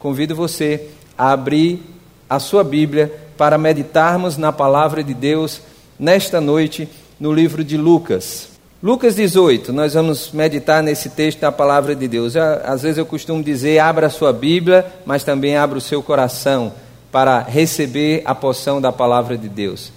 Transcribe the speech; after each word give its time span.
Convido 0.00 0.32
você 0.32 0.90
a 1.18 1.32
abrir 1.32 1.82
a 2.30 2.38
sua 2.38 2.62
Bíblia 2.62 3.12
para 3.36 3.58
meditarmos 3.58 4.36
na 4.36 4.52
palavra 4.52 5.02
de 5.02 5.12
Deus 5.12 5.60
nesta 5.98 6.40
noite 6.40 6.88
no 7.18 7.32
livro 7.32 7.64
de 7.64 7.76
Lucas. 7.76 8.50
Lucas 8.80 9.16
18, 9.16 9.72
nós 9.72 9.94
vamos 9.94 10.30
meditar 10.30 10.84
nesse 10.84 11.10
texto 11.10 11.40
da 11.40 11.50
palavra 11.50 11.96
de 11.96 12.06
Deus. 12.06 12.36
Às 12.36 12.82
vezes 12.82 12.96
eu 12.96 13.04
costumo 13.04 13.42
dizer, 13.42 13.80
abra 13.80 14.06
a 14.06 14.10
sua 14.10 14.32
Bíblia, 14.32 14.86
mas 15.04 15.24
também 15.24 15.56
abra 15.56 15.78
o 15.78 15.80
seu 15.80 16.00
coração 16.00 16.72
para 17.10 17.40
receber 17.40 18.22
a 18.24 18.36
poção 18.36 18.80
da 18.80 18.92
palavra 18.92 19.36
de 19.36 19.48
Deus. 19.48 19.92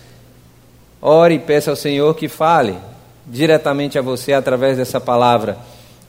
Ore 0.99 1.35
e 1.35 1.39
peça 1.39 1.69
ao 1.69 1.75
Senhor 1.75 2.15
que 2.15 2.27
fale 2.27 2.75
diretamente 3.27 3.99
a 3.99 4.01
você 4.01 4.33
através 4.33 4.77
dessa 4.77 4.99
palavra 4.99 5.59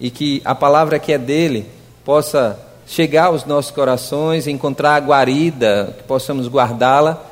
e 0.01 0.09
que 0.11 0.41
a 0.47 0.55
palavra 0.55 0.99
que 0.99 1.13
é 1.13 1.19
dele 1.19 1.67
possa 2.07 2.72
chegar 2.93 3.29
aos 3.29 3.47
nossos 3.47 3.71
corações, 3.71 4.47
encontrar 4.47 4.97
a 4.97 5.01
guarida, 5.01 5.95
que 5.97 6.03
possamos 6.03 6.47
guardá-la 6.47 7.25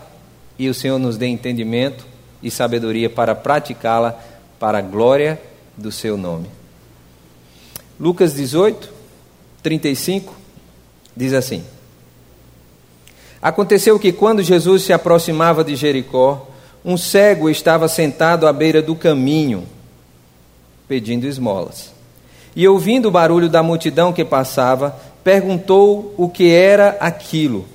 e 0.59 0.71
o 0.71 0.75
Senhor 0.75 0.99
nos 0.99 1.19
dê 1.19 1.27
entendimento 1.27 2.07
e 2.43 2.51
sabedoria 2.51 3.11
para 3.11 3.35
praticá-la 3.35 4.19
para 4.59 4.79
a 4.79 4.81
glória 4.81 5.39
do 5.77 5.93
seu 5.93 6.17
nome. 6.17 6.49
Lucas 8.01 8.33
18, 8.33 8.91
35 9.63 10.35
diz 11.15 11.35
assim: 11.35 11.63
Aconteceu 13.43 13.99
que 13.99 14.13
quando 14.13 14.43
Jesus 14.43 14.85
se 14.85 14.95
aproximava 14.95 15.63
de 15.63 15.77
Jericó, 15.77 16.49
um 16.83 16.97
cego 16.97 17.51
estava 17.51 17.87
sentado 17.87 18.47
à 18.47 18.53
beira 18.53 18.81
do 18.81 18.97
caminho, 18.97 19.67
pedindo 20.89 21.27
esmolas. 21.27 21.93
E 22.57 22.67
ouvindo 22.67 23.07
o 23.07 23.13
barulho 23.13 23.49
da 23.49 23.63
multidão 23.63 24.13
que 24.13 24.25
passava, 24.25 24.99
perguntou 25.23 26.15
o 26.17 26.29
que 26.29 26.51
era 26.51 26.97
aquilo. 27.01 27.67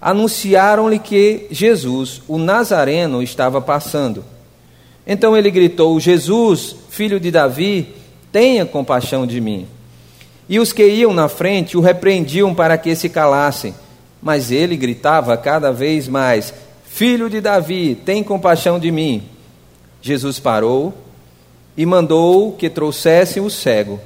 Anunciaram-lhe 0.00 0.98
que 0.98 1.46
Jesus, 1.50 2.22
o 2.28 2.36
Nazareno, 2.38 3.22
estava 3.22 3.60
passando. 3.60 4.24
Então 5.06 5.36
ele 5.36 5.50
gritou: 5.50 5.98
Jesus, 5.98 6.76
filho 6.90 7.18
de 7.18 7.30
Davi, 7.30 7.94
tenha 8.30 8.66
compaixão 8.66 9.26
de 9.26 9.40
mim. 9.40 9.66
E 10.48 10.58
os 10.58 10.72
que 10.72 10.86
iam 10.86 11.14
na 11.14 11.28
frente 11.28 11.76
o 11.76 11.80
repreendiam 11.80 12.54
para 12.54 12.76
que 12.76 12.94
se 12.94 13.08
calassem. 13.08 13.74
Mas 14.22 14.50
ele 14.50 14.76
gritava 14.76 15.36
cada 15.36 15.72
vez 15.72 16.08
mais: 16.08 16.52
Filho 16.84 17.28
de 17.28 17.40
Davi, 17.40 17.94
tem 18.04 18.22
compaixão 18.22 18.78
de 18.78 18.90
mim. 18.92 19.22
Jesus 20.00 20.38
parou 20.38 20.94
e 21.76 21.84
mandou 21.84 22.52
que 22.52 22.70
trouxessem 22.70 23.42
o 23.42 23.50
cego. 23.50 23.98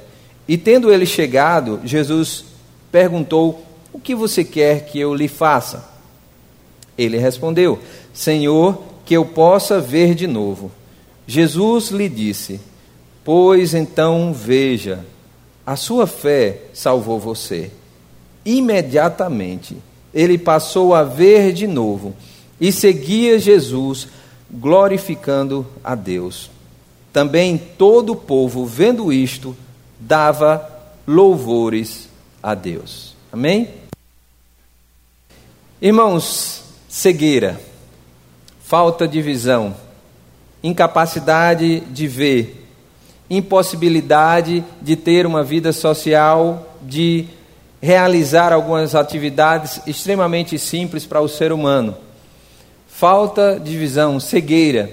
E 0.47 0.57
tendo 0.57 0.91
ele 0.91 1.05
chegado, 1.05 1.79
Jesus 1.83 2.45
perguntou: 2.91 3.63
O 3.93 3.99
que 3.99 4.15
você 4.15 4.43
quer 4.43 4.85
que 4.85 4.99
eu 4.99 5.13
lhe 5.13 5.27
faça? 5.27 5.89
Ele 6.97 7.17
respondeu: 7.17 7.79
Senhor, 8.13 8.83
que 9.05 9.15
eu 9.15 9.25
possa 9.25 9.79
ver 9.79 10.13
de 10.13 10.27
novo. 10.27 10.71
Jesus 11.25 11.89
lhe 11.89 12.09
disse: 12.09 12.59
Pois 13.23 13.73
então 13.73 14.33
veja, 14.33 15.05
a 15.65 15.75
sua 15.75 16.05
fé 16.05 16.63
salvou 16.73 17.19
você. 17.19 17.71
Imediatamente 18.45 19.77
ele 20.13 20.37
passou 20.37 20.93
a 20.95 21.03
ver 21.03 21.53
de 21.53 21.67
novo 21.67 22.15
e 22.59 22.71
seguia 22.71 23.39
Jesus, 23.39 24.07
glorificando 24.51 25.65
a 25.83 25.95
Deus. 25.95 26.49
Também 27.13 27.57
todo 27.57 28.13
o 28.13 28.15
povo, 28.15 28.65
vendo 28.65 29.13
isto, 29.13 29.55
dava 29.99 30.67
louvores 31.07 32.08
a 32.41 32.53
Deus. 32.53 33.15
Amém? 33.31 33.69
Irmãos, 35.81 36.63
cegueira, 36.87 37.59
falta 38.61 39.07
de 39.07 39.21
visão, 39.21 39.75
incapacidade 40.61 41.79
de 41.81 42.07
ver, 42.07 42.67
impossibilidade 43.29 44.63
de 44.81 44.95
ter 44.95 45.25
uma 45.25 45.43
vida 45.43 45.71
social, 45.71 46.75
de 46.81 47.27
realizar 47.81 48.51
algumas 48.51 48.95
atividades 48.95 49.79
extremamente 49.87 50.59
simples 50.59 51.05
para 51.05 51.21
o 51.21 51.29
ser 51.29 51.51
humano. 51.51 51.95
Falta 52.87 53.59
de 53.59 53.77
visão, 53.77 54.19
cegueira. 54.19 54.89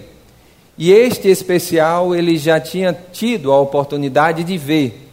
E 0.78 0.92
este 0.92 1.28
especial 1.28 2.14
ele 2.14 2.36
já 2.36 2.60
tinha 2.60 2.92
tido 2.92 3.50
a 3.50 3.58
oportunidade 3.58 4.44
de 4.44 4.56
ver 4.58 5.05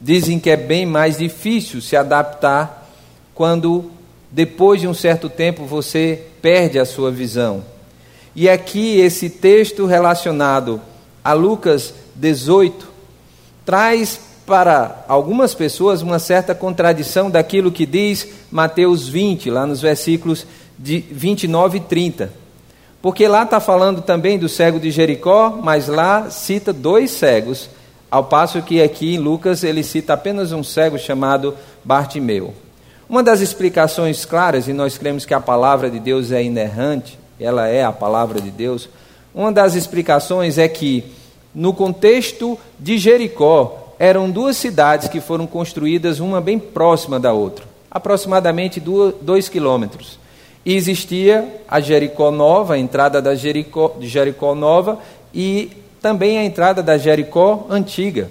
Dizem 0.00 0.38
que 0.38 0.48
é 0.48 0.56
bem 0.56 0.86
mais 0.86 1.18
difícil 1.18 1.80
se 1.80 1.94
adaptar 1.94 2.88
quando, 3.34 3.90
depois 4.30 4.80
de 4.80 4.88
um 4.88 4.94
certo 4.94 5.28
tempo, 5.28 5.66
você 5.66 6.22
perde 6.40 6.78
a 6.78 6.84
sua 6.86 7.10
visão. 7.10 7.62
E 8.34 8.48
aqui 8.48 8.98
esse 8.98 9.28
texto 9.28 9.86
relacionado 9.86 10.80
a 11.22 11.32
Lucas 11.32 11.92
18 12.14 12.88
traz 13.64 14.20
para 14.46 15.04
algumas 15.06 15.54
pessoas 15.54 16.02
uma 16.02 16.18
certa 16.18 16.54
contradição 16.54 17.30
daquilo 17.30 17.70
que 17.70 17.86
diz 17.86 18.26
Mateus 18.50 19.08
20, 19.08 19.50
lá 19.50 19.66
nos 19.66 19.80
versículos 19.80 20.46
de 20.78 20.98
29 20.98 21.78
e 21.78 21.80
30. 21.80 22.32
Porque 23.02 23.28
lá 23.28 23.44
está 23.44 23.60
falando 23.60 24.02
também 24.02 24.38
do 24.38 24.48
cego 24.48 24.80
de 24.80 24.90
Jericó, 24.90 25.60
mas 25.62 25.88
lá 25.88 26.30
cita 26.30 26.72
dois 26.72 27.10
cegos 27.10 27.70
ao 28.10 28.24
passo 28.24 28.60
que 28.62 28.82
aqui 28.82 29.14
em 29.14 29.18
Lucas 29.18 29.62
ele 29.62 29.82
cita 29.82 30.14
apenas 30.14 30.52
um 30.52 30.64
cego 30.64 30.98
chamado 30.98 31.54
Bartimeu. 31.84 32.52
Uma 33.08 33.22
das 33.22 33.40
explicações 33.40 34.24
claras, 34.24 34.68
e 34.68 34.72
nós 34.72 34.98
cremos 34.98 35.24
que 35.24 35.34
a 35.34 35.40
palavra 35.40 35.90
de 35.90 35.98
Deus 35.98 36.32
é 36.32 36.42
inerrante, 36.42 37.18
ela 37.38 37.66
é 37.68 37.84
a 37.84 37.92
palavra 37.92 38.40
de 38.40 38.50
Deus, 38.50 38.88
uma 39.34 39.52
das 39.52 39.74
explicações 39.74 40.58
é 40.58 40.68
que, 40.68 41.04
no 41.54 41.72
contexto 41.72 42.58
de 42.78 42.98
Jericó, 42.98 43.94
eram 43.98 44.30
duas 44.30 44.56
cidades 44.56 45.08
que 45.08 45.20
foram 45.20 45.46
construídas, 45.46 46.20
uma 46.20 46.40
bem 46.40 46.58
próxima 46.58 47.20
da 47.20 47.32
outra, 47.32 47.64
aproximadamente 47.90 48.82
dois 49.20 49.48
quilômetros. 49.48 50.18
E 50.64 50.74
existia 50.74 51.62
a 51.68 51.80
Jericó 51.80 52.30
Nova, 52.30 52.74
a 52.74 52.78
entrada 52.78 53.22
da 53.22 53.34
Jericó, 53.34 53.94
de 53.98 54.08
Jericó 54.08 54.54
Nova, 54.54 54.98
e 55.34 55.70
também 56.00 56.38
a 56.38 56.44
entrada 56.44 56.82
da 56.82 56.96
Jericó 56.96 57.66
antiga. 57.68 58.30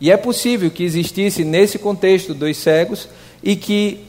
E 0.00 0.10
é 0.10 0.16
possível 0.16 0.70
que 0.70 0.84
existisse 0.84 1.44
nesse 1.44 1.78
contexto 1.78 2.34
dois 2.34 2.56
cegos 2.56 3.08
e 3.42 3.56
que 3.56 4.04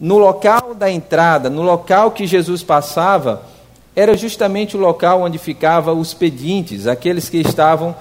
no 0.00 0.18
local 0.18 0.74
da 0.74 0.90
entrada, 0.90 1.48
no 1.48 1.62
local 1.62 2.10
que 2.10 2.26
Jesus 2.26 2.62
passava, 2.62 3.42
era 3.94 4.16
justamente 4.16 4.76
o 4.76 4.80
local 4.80 5.22
onde 5.22 5.38
ficavam 5.38 5.98
os 5.98 6.12
pedintes, 6.12 6.86
aqueles 6.86 7.28
que 7.28 7.38
estavam 7.38 7.94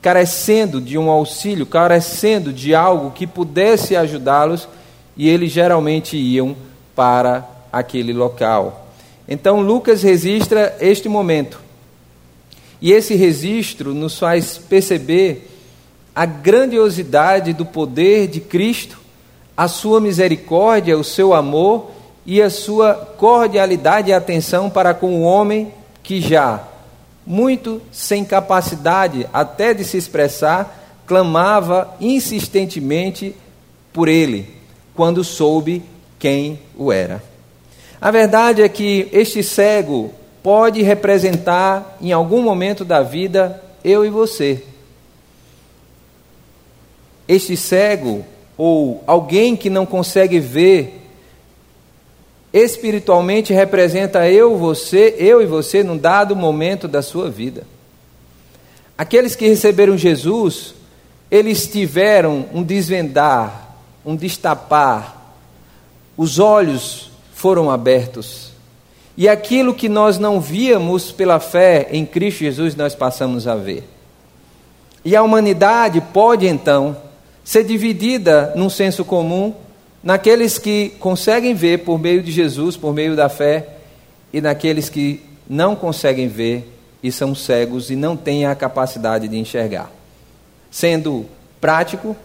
carecendo 0.00 0.80
de 0.80 0.98
um 0.98 1.10
auxílio, 1.10 1.64
carecendo 1.64 2.52
de 2.52 2.74
algo 2.74 3.12
que 3.12 3.26
pudesse 3.26 3.94
ajudá-los, 3.94 4.68
e 5.16 5.28
eles 5.28 5.52
geralmente 5.52 6.16
iam 6.16 6.56
para 6.96 7.46
aquele 7.72 8.12
local. 8.12 8.86
Então 9.28 9.60
Lucas 9.60 10.02
registra 10.02 10.76
este 10.80 11.08
momento 11.08 11.60
e 12.82 12.90
esse 12.90 13.14
registro 13.14 13.94
nos 13.94 14.18
faz 14.18 14.58
perceber 14.58 15.48
a 16.12 16.26
grandiosidade 16.26 17.52
do 17.52 17.64
poder 17.64 18.26
de 18.26 18.40
Cristo, 18.40 18.98
a 19.56 19.68
sua 19.68 20.00
misericórdia, 20.00 20.98
o 20.98 21.04
seu 21.04 21.32
amor 21.32 21.92
e 22.26 22.42
a 22.42 22.50
sua 22.50 22.94
cordialidade 22.94 24.10
e 24.10 24.12
atenção 24.12 24.68
para 24.68 24.92
com 24.92 25.14
o 25.14 25.22
homem 25.22 25.72
que 26.02 26.20
já, 26.20 26.64
muito 27.24 27.80
sem 27.92 28.24
capacidade 28.24 29.28
até 29.32 29.72
de 29.72 29.84
se 29.84 29.96
expressar, 29.96 31.02
clamava 31.06 31.94
insistentemente 32.00 33.36
por 33.92 34.08
ele, 34.08 34.50
quando 34.92 35.22
soube 35.22 35.84
quem 36.18 36.58
o 36.76 36.90
era. 36.90 37.22
A 38.00 38.10
verdade 38.10 38.60
é 38.60 38.68
que 38.68 39.08
este 39.12 39.40
cego 39.40 40.12
pode 40.42 40.82
representar, 40.82 41.96
em 42.00 42.12
algum 42.12 42.42
momento 42.42 42.84
da 42.84 43.02
vida, 43.02 43.62
eu 43.84 44.04
e 44.04 44.10
você. 44.10 44.64
Este 47.28 47.56
cego, 47.56 48.24
ou 48.58 49.02
alguém 49.06 49.56
que 49.56 49.70
não 49.70 49.86
consegue 49.86 50.40
ver, 50.40 51.00
espiritualmente 52.52 53.52
representa 53.52 54.28
eu, 54.28 54.58
você, 54.58 55.14
eu 55.18 55.40
e 55.40 55.46
você 55.46 55.82
num 55.82 55.96
dado 55.96 56.34
momento 56.34 56.88
da 56.88 57.00
sua 57.00 57.30
vida. 57.30 57.64
Aqueles 58.98 59.36
que 59.36 59.48
receberam 59.48 59.96
Jesus, 59.96 60.74
eles 61.30 61.66
tiveram 61.66 62.46
um 62.52 62.62
desvendar, 62.62 63.76
um 64.04 64.16
destapar, 64.16 65.34
os 66.16 66.38
olhos 66.38 67.10
foram 67.32 67.70
abertos 67.70 68.51
e 69.16 69.28
aquilo 69.28 69.74
que 69.74 69.88
nós 69.88 70.18
não 70.18 70.40
víamos 70.40 71.12
pela 71.12 71.38
fé 71.38 71.88
em 71.90 72.06
Cristo 72.06 72.40
Jesus, 72.40 72.74
nós 72.74 72.94
passamos 72.94 73.46
a 73.46 73.54
ver. 73.54 73.84
E 75.04 75.14
a 75.14 75.22
humanidade 75.22 76.00
pode 76.12 76.46
então 76.46 76.96
ser 77.44 77.64
dividida 77.64 78.52
num 78.56 78.70
senso 78.70 79.04
comum 79.04 79.54
naqueles 80.02 80.58
que 80.58 80.90
conseguem 80.98 81.54
ver 81.54 81.78
por 81.78 81.98
meio 81.98 82.22
de 82.22 82.32
Jesus, 82.32 82.76
por 82.76 82.92
meio 82.92 83.14
da 83.14 83.28
fé, 83.28 83.68
e 84.32 84.40
naqueles 84.40 84.88
que 84.88 85.20
não 85.48 85.76
conseguem 85.76 86.26
ver 86.26 86.68
e 87.02 87.12
são 87.12 87.34
cegos 87.34 87.90
e 87.90 87.96
não 87.96 88.16
têm 88.16 88.46
a 88.46 88.54
capacidade 88.54 89.28
de 89.28 89.36
enxergar. 89.36 89.90
Sendo 90.70 91.26
prático, 91.60 92.16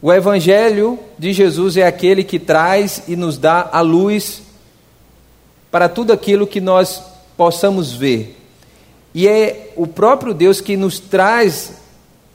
o 0.00 0.12
Evangelho 0.12 0.98
de 1.18 1.32
Jesus 1.32 1.76
é 1.76 1.86
aquele 1.86 2.24
que 2.24 2.38
traz 2.38 3.04
e 3.06 3.14
nos 3.14 3.38
dá 3.38 3.68
a 3.72 3.80
luz 3.80 4.42
para 5.72 5.88
tudo 5.88 6.12
aquilo 6.12 6.46
que 6.46 6.60
nós 6.60 7.02
possamos 7.36 7.92
ver. 7.92 8.38
E 9.14 9.26
é 9.26 9.72
o 9.74 9.86
próprio 9.86 10.34
Deus 10.34 10.60
que 10.60 10.76
nos 10.76 11.00
traz 11.00 11.72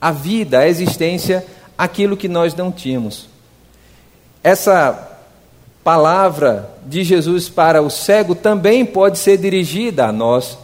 a 0.00 0.10
vida, 0.10 0.58
a 0.58 0.68
existência, 0.68 1.46
aquilo 1.76 2.16
que 2.16 2.28
nós 2.28 2.54
não 2.54 2.72
tínhamos. 2.72 3.28
Essa 4.42 5.08
palavra 5.84 6.68
de 6.84 7.04
Jesus 7.04 7.48
para 7.48 7.80
o 7.80 7.88
cego 7.88 8.34
também 8.34 8.84
pode 8.84 9.18
ser 9.18 9.38
dirigida 9.38 10.06
a 10.06 10.12
nós, 10.12 10.58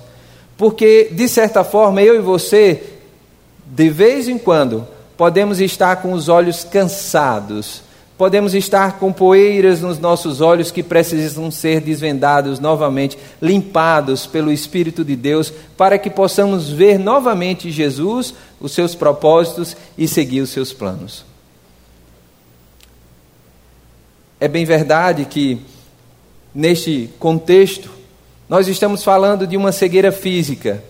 porque, 0.57 1.11
de 1.13 1.29
certa 1.29 1.63
forma, 1.63 2.03
eu 2.03 2.17
e 2.17 2.21
você, 2.21 2.83
de 3.65 3.89
vez 3.89 4.29
em 4.29 4.37
quando, 4.37 4.87
podemos 5.17 5.61
estar 5.61 5.97
com 5.97 6.13
os 6.13 6.29
olhos 6.29 6.65
cansados, 6.65 7.84
podemos 8.17 8.55
estar 8.55 8.99
com 8.99 9.13
poeiras 9.13 9.81
nos 9.81 9.99
nossos 9.99 10.41
olhos 10.41 10.71
que 10.71 10.83
precisam 10.83 11.51
ser 11.51 11.81
desvendados 11.81 12.61
novamente, 12.61 13.19
limpados 13.43 14.27
pelo 14.27 14.53
Espírito 14.53 15.05
de 15.05 15.17
Deus, 15.17 15.53
para 15.77 15.99
que 15.99 16.09
possamos 16.09 16.71
ver 16.71 16.99
novamente 16.99 17.71
Jesus, 17.71 18.35
os 18.61 18.73
seus 18.73 18.95
propósitos 18.95 19.77
e 19.99 20.07
seguir 20.07 20.41
os 20.41 20.51
seus 20.51 20.73
planos. 20.73 21.25
É 24.41 24.47
bem 24.47 24.65
verdade 24.65 25.25
que, 25.25 25.61
neste 26.55 27.11
contexto, 27.19 27.91
nós 28.49 28.69
estamos 28.69 29.03
falando 29.03 29.47
de 29.47 29.57
uma 29.57 29.73
cegueira 29.73 30.13
física, 30.13 30.85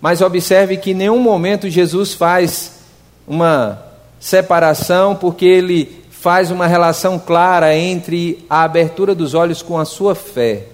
mas 0.00 0.20
observe 0.20 0.76
que 0.76 0.90
em 0.90 0.94
nenhum 0.94 1.18
momento 1.18 1.68
Jesus 1.68 2.14
faz 2.14 2.78
uma 3.26 3.84
separação, 4.18 5.14
porque 5.14 5.44
ele 5.44 6.07
faz 6.20 6.50
uma 6.50 6.66
relação 6.66 7.18
clara 7.18 7.76
entre 7.76 8.44
a 8.50 8.64
abertura 8.64 9.14
dos 9.14 9.34
olhos 9.34 9.62
com 9.62 9.78
a 9.78 9.84
sua 9.84 10.16
fé. 10.16 10.64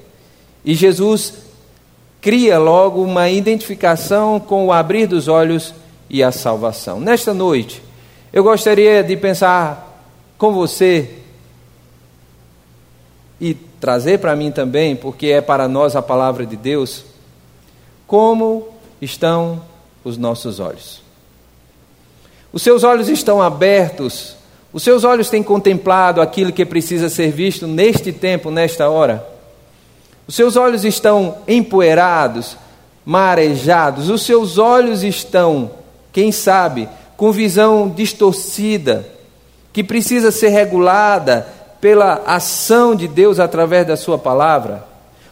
E 0.65 0.75
Jesus 0.75 1.35
cria 2.21 2.59
logo 2.59 3.03
uma 3.03 3.29
identificação 3.29 4.41
com 4.41 4.67
o 4.67 4.73
abrir 4.73 5.07
dos 5.07 5.29
olhos 5.29 5.75
e 6.09 6.23
a 6.23 6.33
salvação. 6.33 6.99
Nesta 6.99 7.35
noite, 7.35 7.83
eu 8.33 8.43
gostaria 8.43 9.05
de 9.05 9.17
pensar 9.19 10.03
com 10.39 10.53
você 10.55 11.19
e 13.39 13.53
trazer 13.53 14.21
para 14.21 14.35
mim 14.35 14.51
também, 14.51 14.97
porque 14.97 15.27
é 15.27 15.43
para 15.43 15.69
nós 15.69 15.95
a 15.95 16.01
palavra 16.01 16.47
de 16.47 16.57
Deus, 16.57 17.05
como 18.07 18.69
estão 18.99 19.61
os 20.03 20.17
nossos 20.17 20.59
olhos. 20.59 21.03
Os 22.51 22.63
seus 22.63 22.83
olhos 22.83 23.11
estão 23.11 23.43
abertos, 23.43 24.37
os 24.75 24.83
seus 24.83 25.05
olhos 25.05 25.31
têm 25.31 25.41
contemplado 25.41 26.21
aquilo 26.21 26.53
que 26.53 26.67
precisa 26.67 27.09
ser 27.09 27.31
visto 27.31 27.65
neste 27.65 28.13
tempo, 28.13 28.51
nesta 28.51 28.91
hora. 28.91 29.25
Os 30.27 30.35
seus 30.35 30.57
olhos 30.57 30.85
estão 30.85 31.37
empoeirados, 31.47 32.57
marejados, 33.07 34.11
os 34.11 34.27
seus 34.27 34.59
olhos 34.59 35.05
estão, 35.05 35.71
quem 36.13 36.33
sabe, 36.33 36.89
com 37.17 37.31
visão 37.31 37.89
distorcida, 37.89 39.09
que 39.73 39.85
precisa 39.85 40.33
ser 40.33 40.49
regulada, 40.49 41.47
pela 41.81 42.23
ação 42.27 42.97
de 42.97 43.07
Deus 43.07 43.39
através 43.39 43.87
da 43.87 43.97
Sua 43.97 44.19
palavra? 44.19 44.85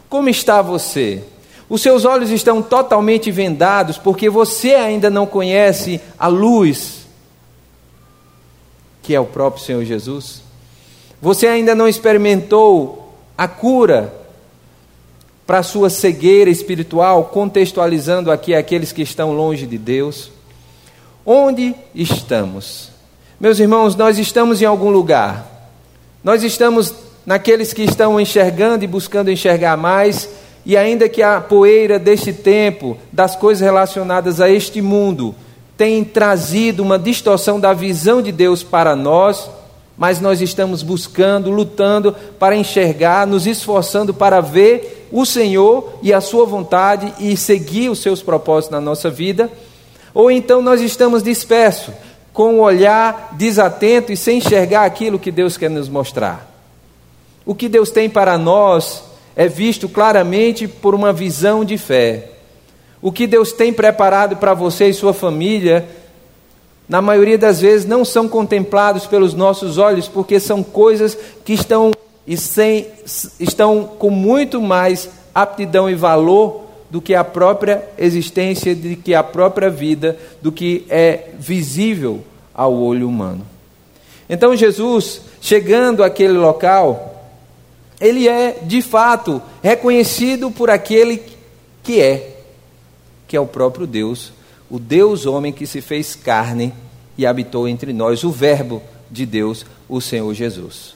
Como 0.09 0.29
está 0.29 0.63
você? 0.63 1.25
Os 1.69 1.83
seus 1.83 2.05
olhos 2.05 2.31
estão 2.31 2.63
totalmente 2.63 3.31
vendados 3.33 3.99
porque 3.99 4.31
você 4.31 4.75
ainda 4.75 5.11
não 5.11 5.27
conhece 5.27 6.01
a 6.17 6.29
luz, 6.29 7.02
que 9.03 9.15
é 9.15 9.21
o 9.21 9.27
próprio 9.27 9.65
Senhor 9.65 9.85
Jesus? 9.85 10.43
Você 11.21 11.47
ainda 11.47 11.75
não 11.75 11.89
experimentou 11.89 13.13
a 13.37 13.47
cura 13.49 14.13
para 15.47 15.59
a 15.59 15.63
sua 15.63 15.91
cegueira 15.91 16.49
espiritual, 16.49 17.25
contextualizando 17.25 18.31
aqui 18.31 18.55
aqueles 18.55 18.93
que 18.93 19.03
estão 19.03 19.33
longe 19.33 19.67
de 19.67 19.77
Deus? 19.77 20.31
Onde 21.27 21.75
estamos? 21.95 22.91
Meus 23.41 23.59
irmãos, 23.59 23.97
nós 23.97 24.19
estamos 24.19 24.63
em 24.63 24.65
algum 24.65 24.91
lugar 24.91 25.53
nós 26.23 26.45
estamos 26.45 26.95
naqueles 27.27 27.73
que 27.73 27.83
estão 27.83 28.21
enxergando 28.21 28.85
e 28.85 28.87
buscando 28.89 29.31
enxergar 29.31 29.77
mais, 29.77 30.29
e 30.65 30.77
ainda 30.77 31.09
que 31.09 31.23
a 31.23 31.41
poeira 31.41 31.99
deste 31.99 32.33
tempo, 32.33 32.97
das 33.13 33.35
coisas 33.35 33.61
relacionadas 33.61 34.41
a 34.41 34.49
este 34.49 34.81
mundo, 34.81 35.35
tem 35.83 36.05
trazido 36.05 36.81
uma 36.81 36.97
distorção 36.97 37.59
da 37.59 37.73
visão 37.73 38.23
de 38.23 38.31
Deus 38.31 38.63
para 38.63 38.95
nós, 38.95 39.51
mas 39.99 40.21
nós 40.21 40.41
estamos 40.41 40.81
buscando, 40.81 41.51
lutando 41.51 42.15
para 42.39 42.55
enxergar, 42.55 43.27
nos 43.27 43.49
esforçando 43.49 44.15
para 44.15 44.41
ver 44.41 45.09
o 45.11 45.27
Senhor 45.27 45.95
e 46.01 46.13
a 46.13 46.21
Sua 46.21 46.47
vontade 46.47 47.13
e 47.19 47.37
seguir 47.37 47.89
os 47.89 47.99
seus 47.99 48.23
propósitos 48.23 48.71
na 48.71 48.81
nossa 48.81 49.11
vida, 49.11 49.51
ou 50.15 50.31
então 50.31 50.63
nós 50.63 50.81
estamos 50.81 51.21
dispersos, 51.21 51.93
com 52.33 52.61
o 52.61 52.63
olhar 52.63 53.31
desatento 53.33 54.13
e 54.13 54.17
sem 54.17 54.39
enxergar 54.39 54.85
aquilo 54.85 55.19
que 55.19 55.33
Deus 55.33 55.57
quer 55.57 55.69
nos 55.69 55.89
mostrar. 55.89 56.49
O 57.45 57.57
que 57.57 57.69
Deus 57.69 57.91
tem 57.91 58.09
para 58.09 58.39
nós 58.39 59.03
é 59.35 59.49
visto 59.49 59.89
claramente 59.89 60.69
por 60.69 60.95
uma 60.95 61.13
visão 61.13 61.65
de 61.65 61.77
fé. 61.77 62.29
O 63.03 63.11
que 63.11 63.27
Deus 63.27 63.53
tem 63.53 63.73
preparado 63.73 64.37
para 64.37 64.55
você 64.55 64.89
e 64.89 64.95
sua 64.95 65.13
família, 65.13 65.89
na 66.89 67.03
maioria 67.03 67.37
das 67.37 67.61
vezes, 67.61 67.85
não 67.85 68.05
são 68.05 68.29
contemplados 68.29 69.07
pelos 69.07 69.35
nossos 69.35 69.77
olhos, 69.77 70.07
porque 70.07 70.39
são 70.39 70.63
coisas 70.63 71.19
que 71.45 71.53
estão, 71.53 71.91
e 72.25 72.37
sem, 72.37 72.87
estão 73.41 73.85
com 73.99 74.09
muito 74.09 74.61
mais 74.61 75.11
aptidão 75.35 75.91
e 75.91 75.97
valor 75.97 76.63
do 76.89 77.01
que 77.01 77.15
a 77.15 77.25
própria 77.25 77.89
existência, 77.99 78.75
do 78.75 78.97
que 78.97 79.15
a 79.15 79.23
própria 79.23 79.69
vida, 79.69 80.17
do 80.41 80.53
que 80.53 80.87
é 80.89 81.31
visível 81.39 82.23
ao 82.55 82.73
olho 82.73 83.09
humano. 83.09 83.45
Então 84.29 84.55
Jesus, 84.55 85.23
chegando 85.41 86.05
àquele 86.05 86.35
local, 86.35 87.27
ele 88.01 88.29
é 88.29 88.59
de 88.63 88.83
fato 88.83 89.43
reconhecido 89.63 90.51
por 90.51 90.71
aquele 90.71 91.23
que 91.83 92.01
é, 92.01 92.32
que 93.33 93.37
é 93.39 93.41
o 93.41 93.47
próprio 93.47 93.87
Deus, 93.87 94.31
o 94.71 94.79
Deus 94.79 95.25
homem 95.25 95.55
que 95.55 95.67
se 95.67 95.81
fez 95.81 96.15
carne 96.15 96.71
e 97.17 97.25
habitou 97.25 97.67
entre 97.67 97.91
nós, 97.91 98.25
o 98.25 98.31
Verbo 98.31 98.83
de 99.11 99.25
Deus, 99.25 99.65
o 99.89 100.03
Senhor 100.03 100.35
Jesus. 100.35 100.95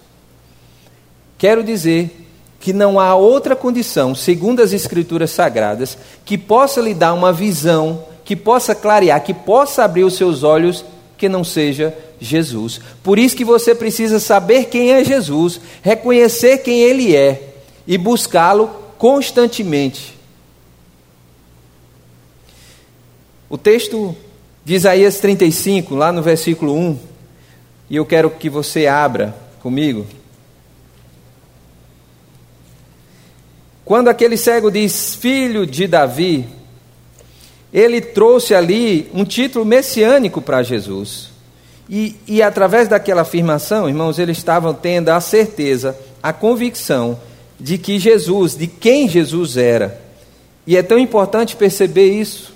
Quero 1.39 1.65
dizer 1.65 2.29
que 2.61 2.75
não 2.75 3.01
há 3.01 3.15
outra 3.15 3.57
condição, 3.57 4.15
segundo 4.15 4.61
as 4.61 4.75
Escrituras 4.75 5.31
Sagradas, 5.31 5.97
que 6.27 6.37
possa 6.37 6.83
lhe 6.83 6.93
dar 6.93 7.15
uma 7.15 7.33
visão, 7.33 8.05
que 8.23 8.37
possa 8.37 8.75
clarear, 8.75 9.25
que 9.25 9.33
possa 9.33 9.85
abrir 9.85 10.05
os 10.05 10.13
seus 10.13 10.43
olhos, 10.43 10.85
que 11.17 11.31
não 11.31 11.43
seja 11.43 11.97
Jesus. 12.21 12.79
Por 13.03 13.19
isso 13.19 13.35
que 13.35 13.47
você 13.47 13.75
precisa 13.75 14.21
saber 14.21 14.67
quem 14.67 14.93
é 14.93 15.03
Jesus, 15.03 15.59
reconhecer 15.81 16.59
quem 16.59 16.83
Ele 16.83 17.17
é 17.17 17.55
e 17.87 17.97
buscá-lo 17.97 18.71
constantemente. 18.99 20.16
O 23.49 23.57
texto 23.57 24.17
de 24.65 24.75
Isaías 24.75 25.21
35, 25.21 25.95
lá 25.95 26.11
no 26.11 26.21
versículo 26.21 26.75
1, 26.75 26.99
e 27.89 27.97
eu 27.97 28.05
quero 28.05 28.29
que 28.31 28.51
você 28.51 28.89
abra 28.89 29.35
comigo. 29.63 30.05
Quando 33.85 34.09
aquele 34.09 34.37
cego 34.37 34.69
diz 34.69 35.15
filho 35.15 35.65
de 35.65 35.87
Davi, 35.87 36.45
ele 37.73 38.01
trouxe 38.01 38.53
ali 38.53 39.09
um 39.15 39.25
título 39.25 39.65
messiânico 39.65 40.43
para 40.43 40.65
Jesus. 40.65 41.31
E, 41.89 42.17
e 42.27 42.43
através 42.43 42.89
daquela 42.89 43.23
afirmação, 43.23 43.89
irmãos, 43.89 44.19
eles 44.19 44.39
estavam 44.39 44.75
tendo 44.75 45.11
a 45.11 45.21
certeza, 45.21 45.97
a 46.21 46.33
convicção 46.33 47.17
de 47.61 47.79
que 47.79 48.01
Jesus, 48.01 48.57
de 48.57 48.67
quem 48.67 49.09
Jesus 49.09 49.57
era. 49.57 50.01
E 50.67 50.77
é 50.77 50.83
tão 50.83 50.99
importante 50.99 51.55
perceber 51.55 52.11
isso. 52.11 52.56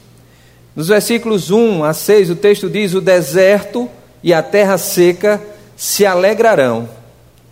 Nos 0.81 0.89
versículos 0.89 1.51
1 1.51 1.85
a 1.85 1.93
6, 1.93 2.31
o 2.31 2.37
texto 2.37 2.71
diz: 2.71 2.95
O 2.95 3.03
deserto 3.03 3.87
e 4.23 4.33
a 4.33 4.43
terra 4.43 4.79
seca 4.79 5.39
se 5.77 6.07
alegrarão. 6.07 6.89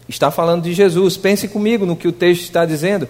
Está 0.09 0.31
falando 0.31 0.63
de 0.63 0.73
Jesus. 0.73 1.19
Pense 1.19 1.47
comigo 1.47 1.85
no 1.85 1.95
que 1.95 2.09
o 2.09 2.13
texto 2.13 2.45
está 2.45 2.65
dizendo. 2.65 3.07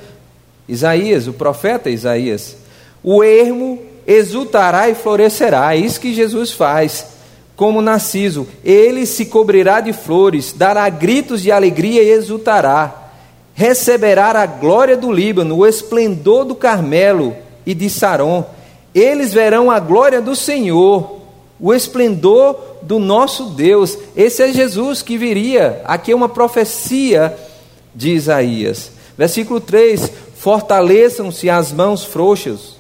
Isaías, 0.68 1.28
o 1.28 1.32
profeta 1.32 1.88
Isaías. 1.88 2.56
O 3.00 3.22
ermo 3.22 3.80
exultará 4.04 4.88
e 4.88 4.96
florescerá. 4.96 5.72
É 5.72 5.78
isso 5.78 6.00
que 6.00 6.12
Jesus 6.12 6.50
faz. 6.50 7.06
como 7.54 7.80
Narciso. 7.80 8.44
Ele 8.64 9.06
se 9.06 9.26
cobrirá 9.26 9.80
de 9.80 9.92
flores, 9.92 10.52
dará 10.52 10.88
gritos 10.88 11.42
de 11.42 11.52
alegria 11.52 12.02
e 12.02 12.10
exultará. 12.10 13.12
Receberá 13.54 14.30
a 14.32 14.46
glória 14.46 14.96
do 14.96 15.12
Líbano, 15.12 15.58
o 15.58 15.64
esplendor 15.64 16.44
do 16.44 16.56
Carmelo 16.56 17.36
e 17.64 17.72
de 17.72 17.88
Saron. 17.88 18.57
Eles 18.98 19.32
verão 19.32 19.70
a 19.70 19.78
glória 19.78 20.20
do 20.20 20.34
Senhor, 20.34 21.18
o 21.60 21.72
esplendor 21.72 22.56
do 22.82 22.98
nosso 22.98 23.46
Deus. 23.50 23.96
Esse 24.16 24.42
é 24.42 24.52
Jesus 24.52 25.02
que 25.02 25.16
viria. 25.16 25.82
Aqui 25.84 26.12
é 26.12 26.16
uma 26.16 26.28
profecia 26.28 27.36
de 27.94 28.10
Isaías. 28.10 28.90
Versículo 29.16 29.60
3: 29.60 30.10
Fortaleçam-se 30.36 31.48
as 31.48 31.72
mãos 31.72 32.04
frouxas 32.04 32.78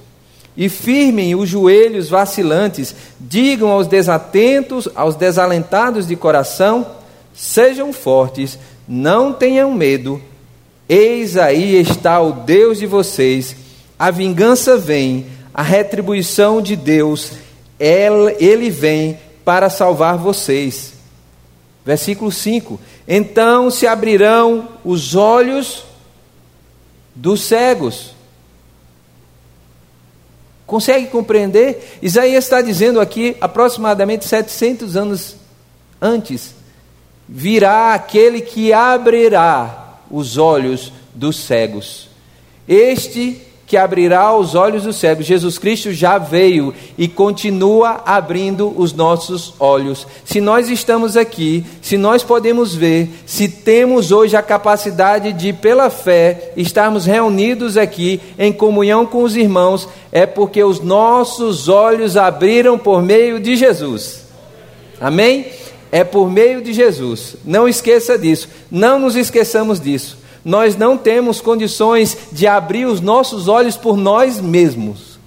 e 0.56 0.68
firmem 0.68 1.36
os 1.36 1.48
joelhos 1.48 2.08
vacilantes, 2.08 2.92
digam 3.20 3.70
aos 3.70 3.86
desatentos, 3.86 4.88
aos 4.96 5.14
desalentados 5.14 6.06
de 6.08 6.16
coração: 6.16 6.84
sejam 7.32 7.92
fortes, 7.92 8.58
não 8.86 9.32
tenham 9.32 9.72
medo, 9.72 10.20
eis 10.88 11.36
aí 11.36 11.76
está 11.80 12.20
o 12.20 12.32
Deus 12.32 12.78
de 12.78 12.86
vocês, 12.86 13.54
a 13.96 14.10
vingança 14.10 14.76
vem, 14.76 15.26
a 15.58 15.62
retribuição 15.62 16.62
de 16.62 16.76
Deus, 16.76 17.32
ele 17.80 18.70
vem 18.70 19.18
para 19.44 19.68
salvar 19.68 20.16
vocês. 20.16 20.92
Versículo 21.84 22.30
5: 22.30 22.78
Então 23.08 23.70
se 23.70 23.86
abrirão 23.86 24.68
os 24.84 25.14
olhos 25.16 25.84
dos 27.14 27.42
cegos 27.42 28.18
Consegue 30.68 31.06
compreender? 31.06 31.96
Isaías 32.02 32.44
está 32.44 32.60
dizendo 32.60 33.00
aqui, 33.00 33.34
aproximadamente 33.40 34.26
700 34.26 34.98
anos 34.98 35.34
antes, 35.98 36.54
virá 37.26 37.94
aquele 37.94 38.42
que 38.42 38.70
abrirá 38.70 39.98
os 40.10 40.36
olhos 40.36 40.92
dos 41.14 41.36
cegos. 41.36 42.10
Este 42.68 43.40
que 43.68 43.76
abrirá 43.76 44.34
os 44.34 44.54
olhos 44.54 44.84
dos 44.84 44.96
cegos. 44.96 45.26
Jesus 45.26 45.58
Cristo 45.58 45.92
já 45.92 46.16
veio 46.16 46.72
e 46.96 47.06
continua 47.06 48.00
abrindo 48.06 48.72
os 48.74 48.94
nossos 48.94 49.52
olhos. 49.60 50.06
Se 50.24 50.40
nós 50.40 50.70
estamos 50.70 51.18
aqui, 51.18 51.66
se 51.82 51.98
nós 51.98 52.22
podemos 52.22 52.74
ver, 52.74 53.10
se 53.26 53.46
temos 53.46 54.10
hoje 54.10 54.34
a 54.34 54.42
capacidade 54.42 55.34
de, 55.34 55.52
pela 55.52 55.90
fé, 55.90 56.52
estarmos 56.56 57.04
reunidos 57.04 57.76
aqui 57.76 58.22
em 58.38 58.54
comunhão 58.54 59.04
com 59.04 59.22
os 59.22 59.36
irmãos, 59.36 59.86
é 60.10 60.24
porque 60.24 60.64
os 60.64 60.80
nossos 60.80 61.68
olhos 61.68 62.16
abriram 62.16 62.78
por 62.78 63.02
meio 63.02 63.38
de 63.38 63.54
Jesus. 63.54 64.22
Amém? 64.98 65.44
É 65.92 66.02
por 66.02 66.30
meio 66.30 66.62
de 66.62 66.72
Jesus. 66.72 67.36
Não 67.44 67.68
esqueça 67.68 68.18
disso. 68.18 68.48
Não 68.70 68.98
nos 68.98 69.14
esqueçamos 69.14 69.78
disso 69.78 70.16
nós 70.44 70.76
não 70.76 70.96
temos 70.96 71.40
condições 71.40 72.16
de 72.32 72.46
abrir 72.46 72.86
os 72.86 73.00
nossos 73.00 73.48
olhos 73.48 73.76
por 73.76 73.96
nós 73.96 74.40
mesmos. 74.40 75.18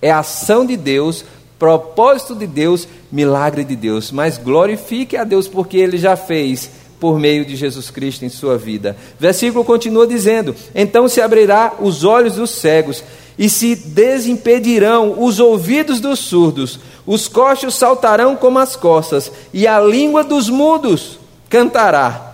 É 0.00 0.10
ação 0.10 0.64
de 0.64 0.76
Deus, 0.76 1.24
propósito 1.58 2.34
de 2.34 2.46
Deus, 2.46 2.88
milagre 3.12 3.64
de 3.64 3.76
Deus. 3.76 4.10
Mas 4.10 4.38
glorifique 4.38 5.16
a 5.16 5.24
Deus 5.24 5.46
porque 5.46 5.76
Ele 5.76 5.98
já 5.98 6.16
fez 6.16 6.70
por 6.98 7.18
meio 7.18 7.44
de 7.44 7.56
Jesus 7.56 7.90
Cristo 7.90 8.24
em 8.24 8.28
sua 8.28 8.56
vida. 8.56 8.96
Versículo 9.18 9.64
continua 9.64 10.06
dizendo: 10.06 10.54
Então 10.74 11.08
se 11.08 11.20
abrirá 11.20 11.74
os 11.80 12.04
olhos 12.04 12.34
dos 12.34 12.50
cegos 12.50 13.02
e 13.38 13.48
se 13.48 13.74
desimpedirão 13.74 15.14
os 15.18 15.40
ouvidos 15.40 15.98
dos 15.98 16.18
surdos, 16.18 16.78
os 17.06 17.26
coxos 17.26 17.74
saltarão 17.74 18.36
como 18.36 18.58
as 18.58 18.76
costas, 18.76 19.32
e 19.52 19.66
a 19.66 19.80
língua 19.80 20.22
dos 20.22 20.50
mudos 20.50 21.18
cantará 21.48 22.29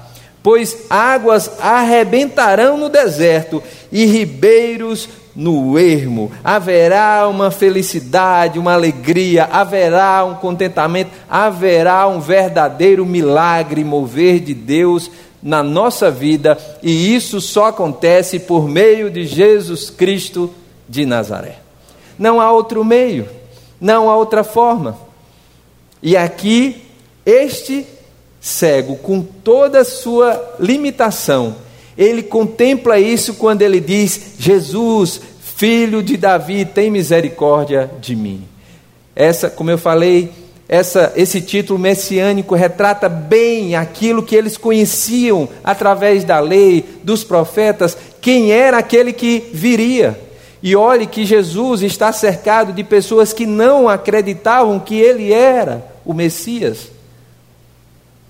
pois 0.47 0.85
águas 0.89 1.51
arrebentarão 1.61 2.79
no 2.79 2.89
deserto 2.89 3.61
e 3.91 4.07
ribeiros 4.07 5.09
no 5.35 5.77
ermo. 5.77 6.31
Haverá 6.45 7.27
uma 7.27 7.51
felicidade, 7.51 8.57
uma 8.57 8.75
alegria, 8.75 9.49
haverá 9.51 10.25
um 10.25 10.37
contentamento, 10.37 11.11
haverá 11.29 12.07
um 12.07 12.21
verdadeiro 12.21 13.05
milagre 13.05 13.83
mover 13.83 14.39
de 14.39 14.55
Deus 14.55 15.11
na 15.43 15.65
nossa 15.65 16.13
vida, 16.13 16.57
e 16.81 17.13
isso 17.13 17.41
só 17.41 17.67
acontece 17.67 18.39
por 18.39 18.69
meio 18.69 19.11
de 19.11 19.27
Jesus 19.27 19.91
Cristo 19.91 20.55
de 20.89 21.05
Nazaré. 21.05 21.59
Não 22.17 22.41
há 22.41 22.53
outro 22.53 22.85
meio, 22.85 23.29
não 23.81 24.09
há 24.09 24.17
outra 24.17 24.45
forma. 24.45 24.97
E 26.01 26.17
aqui, 26.17 26.85
este 27.27 27.96
cego, 28.41 28.97
com 28.97 29.23
toda 29.23 29.81
a 29.81 29.85
sua 29.85 30.57
limitação, 30.59 31.57
ele 31.97 32.23
contempla 32.23 32.99
isso 32.99 33.35
quando 33.35 33.63
ele 33.63 33.81
diz: 33.81 34.35
Jesus, 34.39 35.21
filho 35.57 36.03
de 36.03 36.17
Davi, 36.17 36.65
tem 36.65 36.91
misericórdia 36.91 37.91
de 38.01 38.15
mim. 38.15 38.43
Essa, 39.15 39.49
como 39.49 39.71
eu 39.71 39.79
falei, 39.79 40.31
essa, 40.69 41.13
esse 41.17 41.41
título 41.41 41.79
messiânico 41.79 42.55
retrata 42.55 43.09
bem 43.09 43.77
aquilo 43.77 44.23
que 44.23 44.35
eles 44.35 44.57
conheciam 44.57 45.49
através 45.63 46.25
da 46.25 46.41
lei, 46.41 46.85
dos 47.03 47.23
profetas, 47.23 47.97
quem 48.21 48.51
era 48.51 48.79
aquele 48.79 49.13
que 49.13 49.49
viria. 49.53 50.21
E 50.63 50.75
olhe 50.75 51.07
que 51.07 51.25
Jesus 51.25 51.83
está 51.83 52.13
cercado 52.13 52.73
de 52.73 52.83
pessoas 52.83 53.33
que 53.33 53.47
não 53.47 53.89
acreditavam 53.89 54.81
que 54.81 54.97
ele 54.97 55.33
era 55.33 55.87
o 56.05 56.13
Messias. 56.13 56.96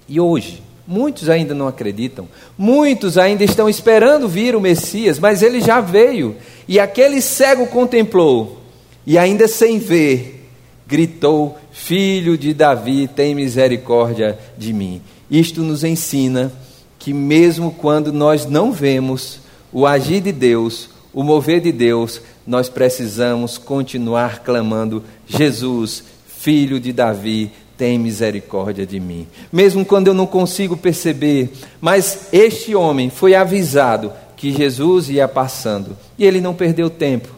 E 0.09 0.21
hoje, 0.21 0.63
muitos 0.87 1.29
ainda 1.29 1.55
não 1.55 1.67
acreditam, 1.67 2.29
muitos 2.57 3.19
ainda 3.19 3.43
estão 3.43 3.69
esperando 3.69 4.29
vir 4.29 4.55
o 4.55 4.61
Messias, 4.61 5.19
mas 5.19 5.43
ele 5.43 5.61
já 5.61 5.81
veio. 5.81 6.37
E 6.69 6.79
aquele 6.79 7.21
cego 7.21 7.67
contemplou, 7.67 8.61
e 9.07 9.19
ainda 9.19 9.49
sem 9.49 9.79
ver, 9.79 10.49
gritou: 10.87 11.59
Filho 11.73 12.39
de 12.39 12.55
Davi, 12.55 13.09
tem 13.09 13.35
misericórdia 13.35 14.39
de 14.57 14.73
mim. 14.73 15.03
Isto 15.31 15.63
nos 15.63 15.83
ensina 15.83 16.53
que, 16.99 17.13
mesmo 17.13 17.73
quando 17.73 18.13
nós 18.13 18.47
não 18.47 18.73
vemos 18.73 19.41
o 19.73 19.87
agir 19.87 20.21
de 20.21 20.33
Deus, 20.33 20.89
o 21.13 21.23
mover 21.23 21.61
de 21.61 21.73
Deus, 21.73 22.21
nós 22.47 22.69
precisamos 22.69 23.59
continuar 23.59 24.41
clamando: 24.45 25.03
Jesus, 25.27 26.05
filho 26.27 26.79
de 26.79 26.93
Davi, 26.93 27.51
tem 27.77 27.99
misericórdia 27.99 28.87
de 28.87 28.99
mim. 28.99 29.27
Mesmo 29.53 29.85
quando 29.85 30.09
eu 30.09 30.15
não 30.15 30.27
consigo 30.27 30.77
perceber, 30.77 31.53
mas 31.81 32.29
este 32.33 32.75
homem 32.75 33.11
foi 33.11 33.35
avisado 33.35 34.13
que 34.37 34.53
Jesus 34.53 35.09
ia 35.09 35.27
passando 35.27 35.97
e 36.19 36.25
ele 36.25 36.41
não 36.41 36.55
perdeu 36.55 36.91
tempo. 36.91 37.29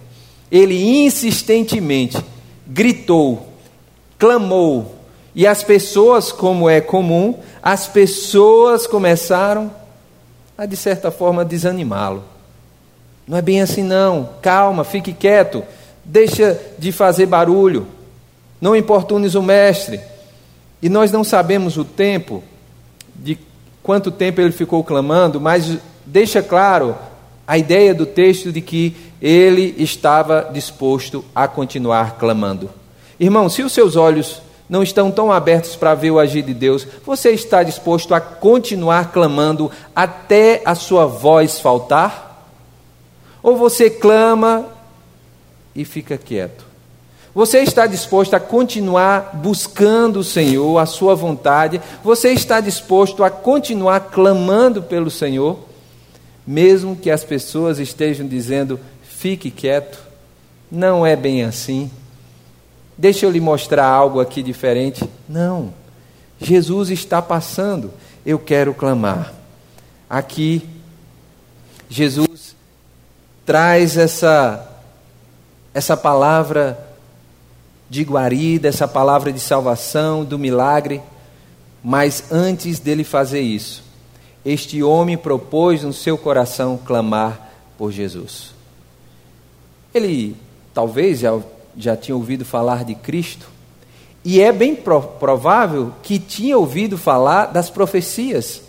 Ele 0.51 1.05
insistentemente 1.05 2.19
gritou, 2.67 3.49
clamou, 4.19 4.99
e 5.35 5.47
as 5.47 5.63
pessoas, 5.63 6.33
como 6.33 6.69
é 6.69 6.81
comum, 6.81 7.35
as 7.63 7.87
pessoas 7.87 8.89
começaram 8.89 9.71
a, 10.57 10.67
de 10.67 10.77
certa 10.77 11.13
forma, 11.13 11.45
desanimá-lo. 11.45 12.25
Não 13.25 13.39
é 13.39 13.43
bem 13.43 13.61
assim, 13.61 13.85
não. 13.85 14.31
Calma, 14.43 14.83
fique 14.83 15.13
quieto. 15.13 15.63
Deixa 16.05 16.61
de 16.77 16.91
fazer 16.91 17.27
barulho. 17.27 17.87
Não 18.61 18.75
importunes 18.75 19.37
o 19.37 19.43
mestre. 19.43 20.01
E 20.81 20.89
nós 20.89 21.11
não 21.11 21.25
sabemos 21.25 21.77
o 21.77 21.85
tempo, 21.85 22.43
de 23.15 23.39
quanto 23.83 24.11
tempo 24.11 24.41
ele 24.41 24.53
ficou 24.53 24.85
clamando, 24.85 25.41
mas 25.41 25.79
deixa 26.07 26.43
claro 26.43 26.97
a 27.47 27.59
ideia 27.59 27.95
do 27.95 28.07
texto 28.07 28.53
de 28.53 28.61
que 28.61 28.95
ele 29.21 29.75
estava 29.79 30.51
disposto 30.53 31.25
a 31.35 31.49
continuar 31.49 32.17
clamando. 32.19 32.71
Irmão, 33.19 33.49
se 33.49 33.63
os 33.63 33.73
seus 33.73 33.97
olhos 33.97 34.43
não 34.69 34.83
estão 34.83 35.11
tão 35.11 35.33
abertos 35.33 35.75
para 35.75 35.95
ver 35.95 36.11
o 36.11 36.19
agir 36.19 36.43
de 36.43 36.53
Deus, 36.53 36.87
você 37.05 37.31
está 37.31 37.63
disposto 37.63 38.15
a 38.15 38.21
continuar 38.21 39.11
clamando 39.11 39.71
até 39.97 40.61
a 40.65 40.75
sua 40.75 41.07
voz 41.07 41.59
faltar? 41.59 42.47
Ou 43.43 43.57
você 43.57 43.89
clama 43.89 44.67
e 45.75 45.85
fica 45.85 46.19
quieto? 46.19 46.68
Você 47.39 47.61
está 47.61 47.87
disposto 47.87 48.35
a 48.35 48.41
continuar 48.41 49.31
buscando 49.37 50.19
o 50.19 50.25
Senhor, 50.25 50.77
a 50.77 50.87
sua 50.87 51.15
vontade? 51.15 51.81
Você 52.03 52.33
está 52.33 52.61
disposto 52.61 53.23
a 53.23 53.31
continuar 53.31 54.01
clamando 54.11 54.83
pelo 54.83 55.09
Senhor? 55.09 55.57
Mesmo 56.45 56.97
que 56.97 57.09
as 57.09 57.23
pessoas 57.23 57.79
estejam 57.79 58.27
dizendo, 58.27 58.81
fique 59.05 59.53
quieto, 59.53 60.01
não 60.69 61.07
é 61.07 61.15
bem 61.15 61.45
assim. 61.45 61.89
Deixa 62.97 63.25
eu 63.25 63.31
lhe 63.31 63.41
mostrar 63.41 63.87
algo 63.87 64.19
aqui 64.19 64.43
diferente. 64.43 65.09
Não, 65.29 65.73
Jesus 66.41 66.91
está 66.91 67.23
passando, 67.23 67.93
eu 68.27 68.41
quero 68.41 68.75
clamar. 68.75 69.33
Aqui, 70.11 70.69
Jesus 71.89 72.57
traz 73.47 73.97
essa, 73.97 74.69
essa 75.73 75.97
palavra 75.97 76.88
de 77.89 78.03
guarida, 78.03 78.69
essa 78.69 78.87
palavra 78.87 79.33
de 79.33 79.41
salvação, 79.41 80.25
do 80.25 80.39
milagre. 80.39 81.01
Mas 81.83 82.25
antes 82.31 82.79
dele 82.79 83.05
fazer 83.05 83.41
isso, 83.41 83.83
este 84.45 84.83
homem 84.83 85.17
propôs 85.17 85.83
no 85.83 85.93
seu 85.93 86.19
coração 86.19 86.79
clamar 86.85 87.51
por 87.77 87.93
Jesus. 87.93 88.53
Ele 89.95 90.37
talvez 90.75 91.21
já, 91.21 91.39
já 91.77 91.97
tinha 91.97 92.15
ouvido 92.15 92.45
falar 92.45 92.85
de 92.85 92.95
Cristo, 92.95 93.49
e 94.25 94.41
é 94.41 94.53
bem 94.53 94.77
provável 94.77 95.93
que 96.03 96.19
tinha 96.19 96.59
ouvido 96.59 96.99
falar 96.99 97.47
das 97.47 97.71
profecias, 97.71 98.63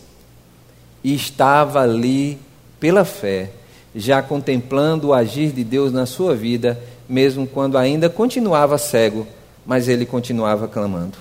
e 1.04 1.14
estava 1.14 1.82
ali 1.82 2.40
pela 2.80 3.04
fé, 3.04 3.52
já 3.96 4.22
contemplando 4.22 5.08
o 5.08 5.14
agir 5.14 5.52
de 5.52 5.64
Deus 5.64 5.92
na 5.92 6.06
sua 6.06 6.36
vida, 6.36 6.82
mesmo 7.10 7.48
quando 7.48 7.78
ainda 7.78 8.08
continuava 8.10 8.78
cego, 8.78 9.26
mas 9.66 9.88
ele 9.88 10.06
continuava 10.06 10.68
clamando. 10.68 11.18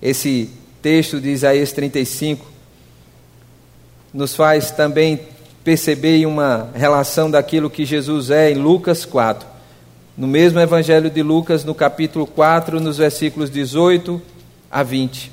Esse 0.00 0.48
texto 0.80 1.20
de 1.20 1.30
Isaías 1.30 1.72
35 1.72 2.46
nos 4.12 4.36
faz 4.36 4.70
também 4.70 5.20
perceber 5.64 6.24
uma 6.26 6.70
relação 6.74 7.30
daquilo 7.30 7.68
que 7.68 7.84
Jesus 7.84 8.30
é 8.30 8.50
em 8.52 8.54
Lucas 8.54 9.04
4. 9.04 9.48
No 10.16 10.28
mesmo 10.28 10.60
Evangelho 10.60 11.10
de 11.10 11.22
Lucas, 11.22 11.64
no 11.64 11.74
capítulo 11.74 12.26
4, 12.26 12.78
nos 12.78 12.98
versículos 12.98 13.50
18 13.50 14.22
a 14.70 14.82
20. 14.84 15.32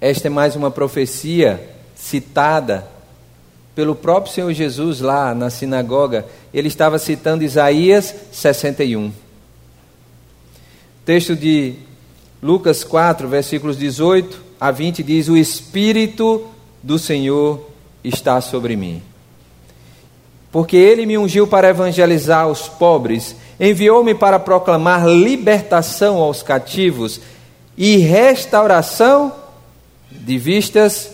Esta 0.00 0.28
é 0.28 0.30
mais 0.30 0.56
uma 0.56 0.70
profecia 0.70 1.62
citada 1.94 2.88
pelo 3.80 3.94
próprio 3.94 4.30
Senhor 4.30 4.52
Jesus 4.52 5.00
lá 5.00 5.34
na 5.34 5.48
sinagoga. 5.48 6.26
Ele 6.52 6.68
estava 6.68 6.98
citando 6.98 7.42
Isaías 7.42 8.14
61. 8.30 9.10
Texto 11.02 11.34
de 11.34 11.76
Lucas 12.42 12.84
4, 12.84 13.26
versículos 13.26 13.78
18 13.78 14.38
a 14.60 14.70
20 14.70 15.02
diz: 15.02 15.28
O 15.30 15.36
Espírito 15.36 16.46
do 16.82 16.98
Senhor 16.98 17.70
está 18.04 18.38
sobre 18.42 18.76
mim. 18.76 19.00
Porque 20.52 20.76
ele 20.76 21.06
me 21.06 21.16
ungiu 21.16 21.46
para 21.46 21.70
evangelizar 21.70 22.48
os 22.48 22.68
pobres, 22.68 23.34
enviou-me 23.58 24.14
para 24.14 24.38
proclamar 24.38 25.08
libertação 25.08 26.18
aos 26.18 26.42
cativos 26.42 27.18
e 27.78 27.96
restauração 27.96 29.34
de 30.10 30.36
vistas 30.36 31.12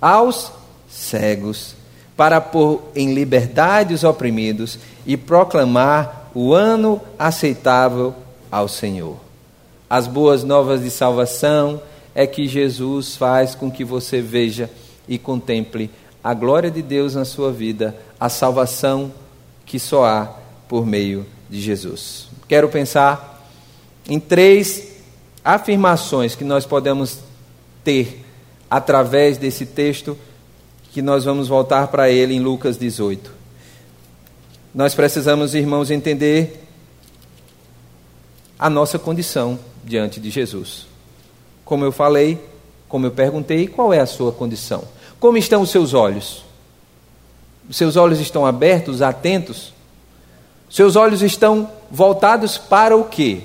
aos 0.00 0.52
cegos, 0.90 1.76
para 2.20 2.38
pôr 2.38 2.82
em 2.94 3.14
liberdade 3.14 3.94
os 3.94 4.04
oprimidos 4.04 4.78
e 5.06 5.16
proclamar 5.16 6.30
o 6.34 6.52
ano 6.52 7.00
aceitável 7.18 8.14
ao 8.52 8.68
Senhor. 8.68 9.16
As 9.88 10.06
boas 10.06 10.44
novas 10.44 10.82
de 10.82 10.90
salvação 10.90 11.80
é 12.14 12.26
que 12.26 12.46
Jesus 12.46 13.16
faz 13.16 13.54
com 13.54 13.70
que 13.70 13.86
você 13.86 14.20
veja 14.20 14.68
e 15.08 15.16
contemple 15.16 15.90
a 16.22 16.34
glória 16.34 16.70
de 16.70 16.82
Deus 16.82 17.14
na 17.14 17.24
sua 17.24 17.50
vida, 17.50 17.96
a 18.20 18.28
salvação 18.28 19.10
que 19.64 19.78
só 19.78 20.04
há 20.04 20.30
por 20.68 20.84
meio 20.84 21.24
de 21.48 21.58
Jesus. 21.58 22.28
Quero 22.46 22.68
pensar 22.68 23.48
em 24.06 24.20
três 24.20 24.90
afirmações 25.42 26.34
que 26.34 26.44
nós 26.44 26.66
podemos 26.66 27.20
ter 27.82 28.22
através 28.68 29.38
desse 29.38 29.64
texto 29.64 30.18
que 30.92 31.00
nós 31.00 31.24
vamos 31.24 31.48
voltar 31.48 31.88
para 31.88 32.10
ele 32.10 32.34
em 32.34 32.40
Lucas 32.40 32.76
18. 32.76 33.30
Nós 34.74 34.94
precisamos, 34.94 35.54
irmãos, 35.54 35.90
entender 35.90 36.64
a 38.58 38.68
nossa 38.68 38.98
condição 38.98 39.58
diante 39.84 40.20
de 40.20 40.30
Jesus. 40.30 40.86
Como 41.64 41.84
eu 41.84 41.92
falei, 41.92 42.38
como 42.88 43.06
eu 43.06 43.10
perguntei, 43.10 43.66
qual 43.66 43.92
é 43.92 44.00
a 44.00 44.06
sua 44.06 44.32
condição? 44.32 44.84
Como 45.18 45.38
estão 45.38 45.62
os 45.62 45.70
seus 45.70 45.94
olhos? 45.94 46.44
Os 47.68 47.76
seus 47.76 47.96
olhos 47.96 48.18
estão 48.18 48.44
abertos, 48.44 49.00
atentos? 49.00 49.72
Seus 50.68 50.96
olhos 50.96 51.22
estão 51.22 51.70
voltados 51.90 52.58
para 52.58 52.96
o 52.96 53.04
quê? 53.04 53.42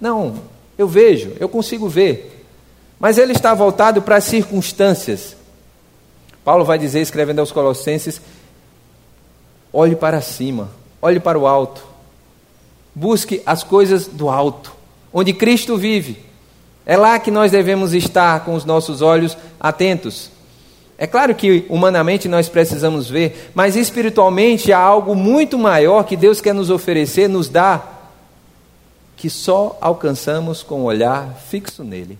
Não, 0.00 0.34
eu 0.76 0.88
vejo, 0.88 1.32
eu 1.38 1.48
consigo 1.48 1.88
ver. 1.88 2.44
Mas 2.98 3.18
ele 3.18 3.32
está 3.32 3.54
voltado 3.54 4.02
para 4.02 4.16
as 4.16 4.24
circunstâncias. 4.24 5.37
Paulo 6.48 6.64
vai 6.64 6.78
dizer, 6.78 7.00
escrevendo 7.02 7.40
aos 7.40 7.52
Colossenses: 7.52 8.22
olhe 9.70 9.94
para 9.94 10.22
cima, 10.22 10.70
olhe 11.02 11.20
para 11.20 11.38
o 11.38 11.46
alto, 11.46 11.84
busque 12.94 13.42
as 13.44 13.62
coisas 13.62 14.06
do 14.06 14.30
alto, 14.30 14.72
onde 15.12 15.34
Cristo 15.34 15.76
vive. 15.76 16.24
É 16.86 16.96
lá 16.96 17.18
que 17.18 17.30
nós 17.30 17.52
devemos 17.52 17.92
estar 17.92 18.46
com 18.46 18.54
os 18.54 18.64
nossos 18.64 19.02
olhos 19.02 19.36
atentos. 19.60 20.30
É 20.96 21.06
claro 21.06 21.34
que 21.34 21.66
humanamente 21.68 22.28
nós 22.28 22.48
precisamos 22.48 23.10
ver, 23.10 23.50
mas 23.54 23.76
espiritualmente 23.76 24.72
há 24.72 24.78
algo 24.78 25.14
muito 25.14 25.58
maior 25.58 26.04
que 26.04 26.16
Deus 26.16 26.40
quer 26.40 26.54
nos 26.54 26.70
oferecer, 26.70 27.28
nos 27.28 27.50
dar, 27.50 28.10
que 29.18 29.28
só 29.28 29.76
alcançamos 29.82 30.62
com 30.62 30.80
o 30.80 30.84
olhar 30.84 31.28
fixo 31.46 31.84
nele, 31.84 32.18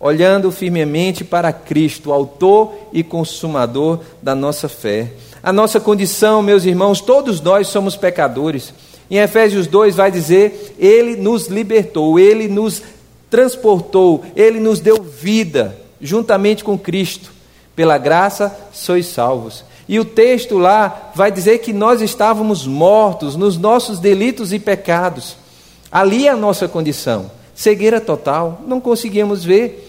olhando 0.00 0.50
firmemente 0.50 1.24
para 1.24 1.52
Cristo, 1.52 2.12
autor 2.12 2.72
e 2.92 3.02
consumador 3.02 4.00
da 4.22 4.34
nossa 4.34 4.68
fé. 4.68 5.12
A 5.42 5.52
nossa 5.52 5.80
condição, 5.80 6.42
meus 6.42 6.64
irmãos, 6.64 7.00
todos 7.00 7.40
nós 7.40 7.68
somos 7.68 7.96
pecadores. 7.96 8.72
Em 9.10 9.18
Efésios 9.18 9.66
2 9.66 9.96
vai 9.96 10.10
dizer: 10.10 10.74
Ele 10.78 11.16
nos 11.16 11.46
libertou, 11.46 12.18
Ele 12.18 12.48
nos 12.48 12.82
transportou, 13.30 14.24
ele 14.34 14.58
nos 14.58 14.80
deu 14.80 15.02
vida 15.02 15.76
juntamente 16.00 16.64
com 16.64 16.78
Cristo. 16.78 17.32
Pela 17.74 17.98
graça 17.98 18.56
sois 18.72 19.06
salvos. 19.06 19.64
E 19.88 20.00
o 20.00 20.04
texto 20.04 20.58
lá 20.58 21.12
vai 21.14 21.30
dizer 21.30 21.58
que 21.58 21.72
nós 21.72 22.00
estávamos 22.00 22.66
mortos 22.66 23.36
nos 23.36 23.56
nossos 23.56 23.98
delitos 24.00 24.52
e 24.52 24.58
pecados. 24.58 25.36
Ali 25.90 26.26
é 26.26 26.30
a 26.30 26.36
nossa 26.36 26.66
condição. 26.66 27.30
Cegueira 27.54 28.00
total, 28.00 28.62
não 28.66 28.80
conseguíamos 28.80 29.44
ver, 29.44 29.87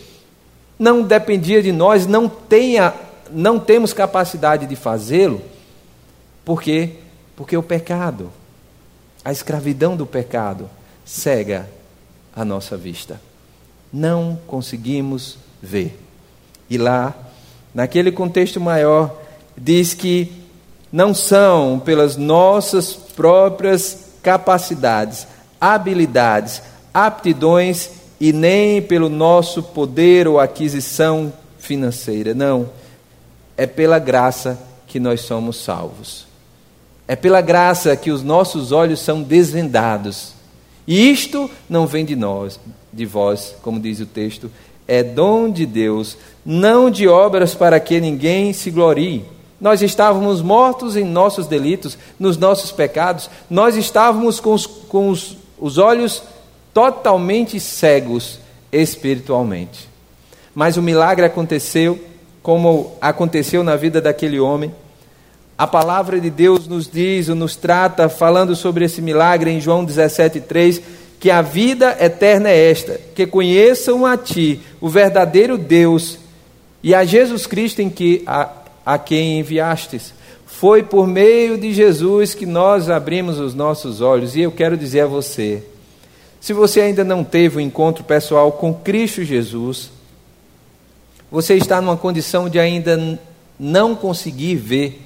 não 0.80 1.04
dependia 1.04 1.62
de 1.62 1.72
nós, 1.72 2.08
não, 2.08 2.28
tenha, 2.28 2.94
não 3.30 3.60
temos 3.60 3.94
capacidade 3.94 4.66
de 4.66 4.76
fazê-lo. 4.76 5.42
Por 6.44 6.62
quê? 6.62 6.94
Porque 7.36 7.56
o 7.56 7.62
pecado, 7.62 8.32
a 9.24 9.32
escravidão 9.32 9.96
do 9.96 10.08
pecado, 10.08 10.70
cega 11.06 11.70
a 12.36 12.44
nossa 12.46 12.78
vista 12.78 13.20
não 13.92 14.40
conseguimos 14.48 15.38
ver. 15.62 16.00
E 16.70 16.78
lá, 16.78 17.14
naquele 17.74 18.12
contexto 18.12 18.62
maior, 18.62 19.16
diz 19.58 19.94
que 19.94 20.32
não 20.92 21.14
são 21.14 21.80
pelas 21.80 22.16
nossas 22.16 22.94
próprias 22.94 24.06
capacidades, 24.22 25.28
habilidades, 25.60 26.62
aptidões 26.94 27.90
e 28.20 28.34
nem 28.34 28.82
pelo 28.82 29.10
nosso 29.10 29.64
poder 29.64 30.28
ou 30.28 30.40
aquisição 30.40 31.32
financeira. 31.58 32.34
Não. 32.34 32.70
É 33.56 33.66
pela 33.66 34.00
graça 34.00 34.60
que 34.88 35.00
nós 35.00 35.22
somos 35.22 35.58
salvos. 35.64 36.28
É 37.08 37.16
pela 37.16 37.42
graça 37.42 37.96
que 37.96 38.12
os 38.12 38.24
nossos 38.24 38.72
olhos 38.72 39.00
são 39.00 39.22
desvendados. 39.22 40.34
E 40.88 41.10
isto 41.12 41.50
não 41.70 41.88
vem 41.88 42.04
de 42.04 42.16
nós, 42.16 42.60
de 42.92 43.06
vós, 43.06 43.56
como 43.62 43.80
diz 43.80 44.00
o 44.00 44.06
texto, 44.06 44.52
é 44.88 45.04
dom 45.04 45.52
de 45.52 45.66
Deus, 45.66 46.18
não 46.44 46.90
de 46.90 47.08
obras 47.08 47.54
para 47.54 47.80
que 47.80 48.02
ninguém 48.02 48.54
se 48.54 48.72
glorie. 48.72 49.24
Nós 49.62 49.82
estávamos 49.82 50.42
mortos 50.42 50.96
em 50.96 51.04
nossos 51.04 51.46
delitos, 51.46 51.98
nos 52.20 52.38
nossos 52.38 52.72
pecados, 52.72 53.30
nós 53.50 53.76
estávamos 53.76 54.40
com 54.40 54.54
os, 54.54 54.66
com 54.66 55.10
os, 55.10 55.38
os 55.60 55.78
olhos 55.78 56.24
totalmente 56.74 57.60
cegos 57.60 58.40
espiritualmente. 58.72 59.88
Mas 60.54 60.78
o 60.78 60.82
milagre 60.82 61.26
aconteceu, 61.26 62.00
como 62.42 62.96
aconteceu 63.00 63.64
na 63.64 63.76
vida 63.76 64.02
daquele 64.02 64.40
homem. 64.40 64.74
A 65.58 65.68
palavra 65.68 66.20
de 66.20 66.30
Deus 66.30 66.68
nos 66.68 66.90
diz, 66.90 67.30
ou 67.30 67.36
nos 67.36 67.56
trata, 67.56 68.08
falando 68.08 68.56
sobre 68.56 68.86
esse 68.86 69.02
milagre 69.02 69.52
em 69.52 69.60
João 69.60 69.86
17,3 69.86 70.82
que 71.20 71.30
a 71.30 71.42
vida 71.42 71.98
eterna 72.00 72.50
é 72.50 72.72
esta, 72.72 73.00
que 73.14 73.28
conheçam 73.28 74.06
a 74.06 74.16
Ti, 74.16 74.62
o 74.80 74.88
verdadeiro 74.88 75.58
Deus, 75.58 76.18
e 76.82 76.96
a 76.96 77.04
Jesus 77.04 77.46
Cristo 77.46 77.82
em 77.82 77.90
que, 77.90 78.24
a, 78.26 78.50
a 78.86 78.98
quem 78.98 79.40
enviastes. 79.40 80.14
Foi 80.46 80.82
por 80.82 81.06
meio 81.06 81.58
de 81.58 81.74
Jesus 81.74 82.34
que 82.34 82.46
nós 82.46 82.90
abrimos 82.90 83.38
os 83.38 83.54
nossos 83.54 84.00
olhos, 84.00 84.36
e 84.36 84.42
eu 84.42 84.52
quero 84.52 84.78
dizer 84.78 85.02
a 85.02 85.08
você: 85.08 85.62
se 86.40 86.54
você 86.54 86.82
ainda 86.82 87.04
não 87.04 87.24
teve 87.24 87.58
um 87.58 87.62
encontro 87.62 88.04
pessoal 88.04 88.52
com 88.52 88.74
Cristo 88.74 89.24
Jesus, 89.24 89.92
você 91.32 91.56
está 91.56 91.82
numa 91.82 91.98
condição 91.98 92.50
de 92.50 92.60
ainda 92.60 93.20
não 93.60 93.96
conseguir 93.96 94.56
ver 94.56 95.02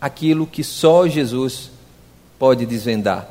aquilo 0.00 0.46
que 0.46 0.62
só 0.62 1.06
Jesus 1.06 1.70
pode 2.38 2.64
desvendar. 2.64 3.28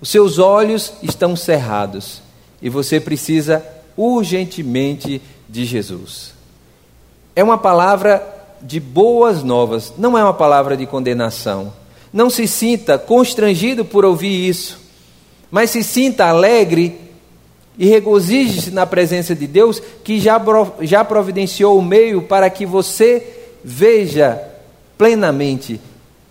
Os 0.00 0.08
seus 0.08 0.38
olhos 0.38 0.92
estão 1.02 1.36
cerrados 1.36 2.20
e 2.60 2.68
você 2.68 3.00
precisa 3.00 3.64
urgentemente 3.96 5.22
de 5.48 5.64
Jesus. 5.64 6.34
É 7.34 7.42
uma 7.42 7.56
palavra 7.56 8.34
de 8.60 8.80
boas 8.80 9.42
novas, 9.42 9.92
não 9.96 10.18
é 10.18 10.22
uma 10.22 10.34
palavra 10.34 10.76
de 10.76 10.86
condenação. 10.86 11.72
Não 12.12 12.30
se 12.30 12.46
sinta 12.46 12.98
constrangido 12.98 13.84
por 13.84 14.04
ouvir 14.04 14.48
isso, 14.48 14.80
mas 15.50 15.70
se 15.70 15.82
sinta 15.82 16.26
alegre 16.26 16.98
e 17.78 17.86
regozije-se 17.86 18.70
na 18.70 18.86
presença 18.86 19.34
de 19.34 19.46
Deus, 19.46 19.82
que 20.02 20.18
já, 20.18 20.40
já 20.80 21.04
providenciou 21.04 21.78
o 21.78 21.82
meio 21.82 22.22
para 22.22 22.48
que 22.48 22.64
você 22.64 23.22
veja 23.62 24.40
plenamente, 24.96 25.80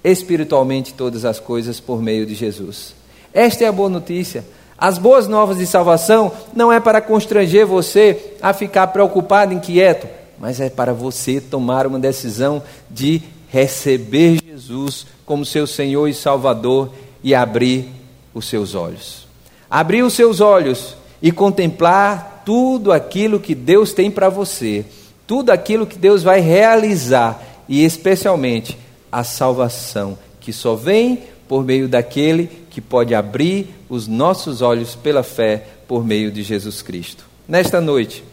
espiritualmente, 0.04 0.94
todas 0.94 1.24
as 1.24 1.40
coisas 1.40 1.80
por 1.80 2.02
meio 2.02 2.26
de 2.26 2.34
Jesus. 2.34 2.96
Esta 3.34 3.64
é 3.64 3.68
a 3.68 3.72
boa 3.72 3.90
notícia. 3.90 4.44
As 4.78 4.98
boas 4.98 5.28
novas 5.28 5.58
de 5.58 5.68
salvação 5.68 6.32
não 6.54 6.72
é 6.72 6.80
para 6.80 7.00
constranger 7.00 7.66
você 7.66 8.34
a 8.42 8.52
ficar 8.52 8.88
preocupado, 8.88 9.54
inquieto, 9.54 10.08
mas 10.40 10.60
é 10.60 10.70
para 10.70 10.94
você 10.94 11.40
tomar 11.40 11.88
uma 11.88 12.00
decisão 12.00 12.62
de 12.90 13.22
receber 13.50 14.40
Jesus 14.44 15.06
como 15.26 15.46
seu 15.46 15.66
Senhor 15.66 16.08
e 16.08 16.14
Salvador 16.14 16.92
e 17.24 17.34
abrir 17.34 17.88
os 18.36 18.46
seus 18.46 18.76
olhos. 18.76 19.26
Abrir 19.68 20.04
os 20.04 20.14
seus 20.14 20.42
olhos 20.42 20.96
e 21.22 21.32
contemplar 21.32 22.44
tudo 22.46 22.92
aquilo 22.92 23.40
que 23.40 23.56
Deus 23.56 23.94
tem 23.94 24.12
para 24.12 24.30
você, 24.30 24.86
tudo 25.26 25.50
aquilo 25.50 25.88
que 25.88 25.98
Deus 25.98 26.22
vai 26.22 26.40
realizar 26.40 27.42
e 27.68 27.84
especialmente 27.84 28.78
a 29.12 29.24
salvação 29.24 30.18
que 30.40 30.54
só 30.54 30.76
vem 30.76 31.24
por 31.48 31.64
meio 31.64 31.88
daquele 31.88 32.48
que 32.70 32.80
pode 32.80 33.16
abrir 33.16 33.74
os 33.90 34.08
nossos 34.08 34.62
olhos 34.62 34.94
pela 34.94 35.24
fé 35.24 35.64
por 35.88 36.06
meio 36.06 36.32
de 36.32 36.44
Jesus 36.44 36.82
Cristo. 36.82 37.26
Nesta 37.48 37.82
noite, 37.82 38.24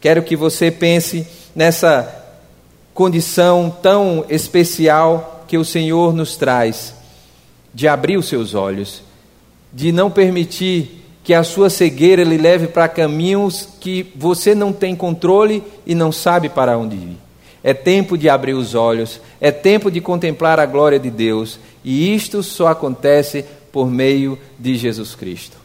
quero 0.00 0.22
que 0.22 0.36
você 0.36 0.70
pense 0.70 1.26
nessa 1.54 2.24
condição 2.94 3.74
tão 3.82 4.24
especial 4.28 5.44
que 5.48 5.58
o 5.58 5.64
Senhor 5.64 6.12
nos 6.12 6.36
traz 6.36 6.94
de 7.74 7.86
abrir 7.88 8.16
os 8.16 8.28
seus 8.28 8.54
olhos, 8.54 9.02
de 9.72 9.92
não 9.92 10.10
permitir 10.10 11.04
que 11.22 11.34
a 11.34 11.42
sua 11.42 11.68
cegueira 11.68 12.22
lhe 12.22 12.38
leve 12.38 12.68
para 12.68 12.88
caminhos 12.88 13.68
que 13.80 14.12
você 14.14 14.54
não 14.54 14.72
tem 14.72 14.94
controle 14.94 15.62
e 15.84 15.94
não 15.94 16.12
sabe 16.12 16.48
para 16.48 16.78
onde 16.78 16.94
ir. 16.94 17.16
É 17.64 17.74
tempo 17.74 18.16
de 18.16 18.28
abrir 18.28 18.54
os 18.54 18.76
olhos, 18.76 19.20
é 19.40 19.50
tempo 19.50 19.90
de 19.90 20.00
contemplar 20.00 20.60
a 20.60 20.66
glória 20.66 21.00
de 21.00 21.10
Deus, 21.10 21.58
e 21.84 22.14
isto 22.14 22.44
só 22.44 22.68
acontece 22.68 23.44
por 23.72 23.90
meio 23.90 24.38
de 24.56 24.76
Jesus 24.76 25.16
Cristo. 25.16 25.56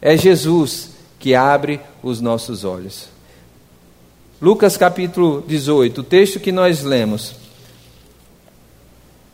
É 0.00 0.16
Jesus 0.16 0.92
que 1.18 1.34
abre 1.34 1.80
os 2.02 2.18
nossos 2.18 2.64
olhos. 2.64 3.08
Lucas 4.40 4.78
capítulo 4.78 5.44
18, 5.46 6.00
o 6.00 6.04
texto 6.04 6.40
que 6.40 6.50
nós 6.50 6.82
lemos, 6.82 7.34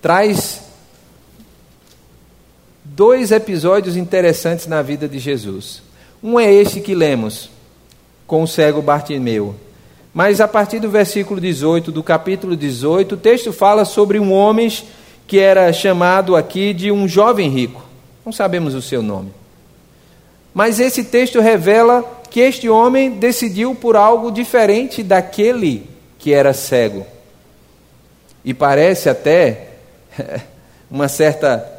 traz 0.03 0.66
dois 2.95 3.33
episódios 3.33 3.97
interessantes 3.97 4.67
na 4.67 4.83
vida 4.83 5.09
de 5.09 5.19
Jesus. 5.19 5.83
Um 6.23 6.39
é 6.39 6.53
este 6.53 6.81
que 6.81 6.95
lemos, 6.95 7.51
com 8.27 8.43
o 8.43 8.47
cego 8.47 8.81
Bartimeu. 8.81 9.55
Mas 10.15 10.41
a 10.41 10.49
partir 10.49 10.79
do 10.79 10.89
versículo 10.89 11.41
18, 11.41 11.93
do 11.93 12.03
capítulo 12.03 12.57
18, 12.57 13.15
o 13.15 13.19
texto 13.19 13.53
fala 13.53 13.85
sobre 13.85 14.19
um 14.19 14.33
homem 14.33 14.73
que 15.27 15.39
era 15.39 15.73
chamado 15.73 16.37
aqui 16.37 16.73
de 16.73 16.91
um 16.93 17.09
jovem 17.09 17.51
rico. 17.51 17.85
Não 18.25 18.33
sabemos 18.33 18.75
o 18.75 18.81
seu 18.81 19.03
nome. 19.03 19.33
Mas 20.55 20.81
esse 20.81 21.05
texto 21.05 21.41
revela 21.41 22.05
que 22.31 22.41
este 22.41 22.69
homem 22.69 23.11
decidiu 23.11 23.75
por 23.75 23.97
algo 23.97 24.31
diferente 24.31 25.03
daquele 25.03 25.89
que 26.19 26.33
era 26.33 26.55
cego. 26.55 27.07
E 28.45 28.55
parece 28.55 29.09
até 29.09 29.69
uma 30.91 31.09
certa 31.09 31.76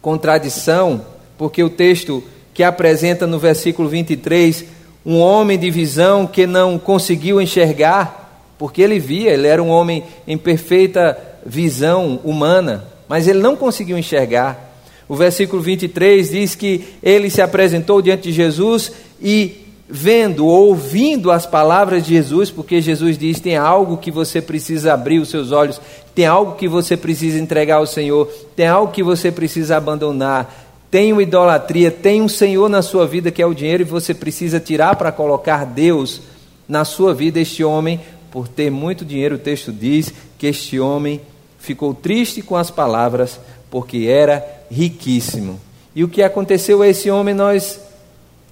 contradição, 0.00 1.04
porque 1.36 1.62
o 1.62 1.70
texto 1.70 2.22
que 2.52 2.62
apresenta 2.62 3.26
no 3.26 3.38
versículo 3.38 3.88
23 3.88 4.64
um 5.04 5.18
homem 5.18 5.58
de 5.58 5.70
visão 5.70 6.26
que 6.26 6.46
não 6.46 6.78
conseguiu 6.78 7.40
enxergar, 7.40 8.54
porque 8.58 8.82
ele 8.82 8.98
via, 8.98 9.32
ele 9.32 9.46
era 9.46 9.62
um 9.62 9.68
homem 9.68 10.04
em 10.26 10.36
perfeita 10.36 11.16
visão 11.44 12.20
humana, 12.22 12.84
mas 13.08 13.26
ele 13.26 13.38
não 13.38 13.56
conseguiu 13.56 13.96
enxergar. 13.96 14.68
O 15.08 15.16
versículo 15.16 15.60
23 15.62 16.30
diz 16.30 16.54
que 16.54 16.84
ele 17.02 17.30
se 17.30 17.42
apresentou 17.42 18.00
diante 18.02 18.24
de 18.24 18.32
Jesus 18.32 18.92
e 19.20 19.59
vendo, 19.90 20.46
ouvindo 20.46 21.30
as 21.30 21.44
palavras 21.44 22.04
de 22.04 22.14
Jesus, 22.14 22.50
porque 22.50 22.80
Jesus 22.80 23.18
diz: 23.18 23.40
tem 23.40 23.56
algo 23.56 23.96
que 23.96 24.10
você 24.10 24.40
precisa 24.40 24.94
abrir 24.94 25.18
os 25.18 25.28
seus 25.28 25.50
olhos, 25.52 25.80
tem 26.14 26.26
algo 26.26 26.54
que 26.54 26.68
você 26.68 26.96
precisa 26.96 27.38
entregar 27.38 27.76
ao 27.76 27.86
Senhor, 27.86 28.26
tem 28.54 28.66
algo 28.66 28.92
que 28.92 29.02
você 29.02 29.32
precisa 29.32 29.76
abandonar. 29.76 30.68
Tem 30.90 31.12
uma 31.12 31.22
idolatria, 31.22 31.88
tem 31.88 32.20
um 32.20 32.28
Senhor 32.28 32.68
na 32.68 32.82
sua 32.82 33.06
vida 33.06 33.30
que 33.30 33.40
é 33.40 33.46
o 33.46 33.54
dinheiro 33.54 33.82
e 33.82 33.86
você 33.86 34.12
precisa 34.12 34.58
tirar 34.58 34.96
para 34.96 35.12
colocar 35.12 35.64
Deus 35.64 36.20
na 36.68 36.84
sua 36.84 37.14
vida. 37.14 37.38
Este 37.38 37.62
homem, 37.62 38.00
por 38.28 38.48
ter 38.48 38.72
muito 38.72 39.04
dinheiro, 39.04 39.36
o 39.36 39.38
texto 39.38 39.70
diz 39.70 40.12
que 40.36 40.48
este 40.48 40.80
homem 40.80 41.20
ficou 41.60 41.94
triste 41.94 42.42
com 42.42 42.56
as 42.56 42.72
palavras, 42.72 43.38
porque 43.70 44.06
era 44.08 44.44
riquíssimo. 44.68 45.60
E 45.94 46.02
o 46.02 46.08
que 46.08 46.24
aconteceu 46.24 46.82
a 46.82 46.88
esse 46.88 47.08
homem, 47.08 47.34
nós, 47.34 47.78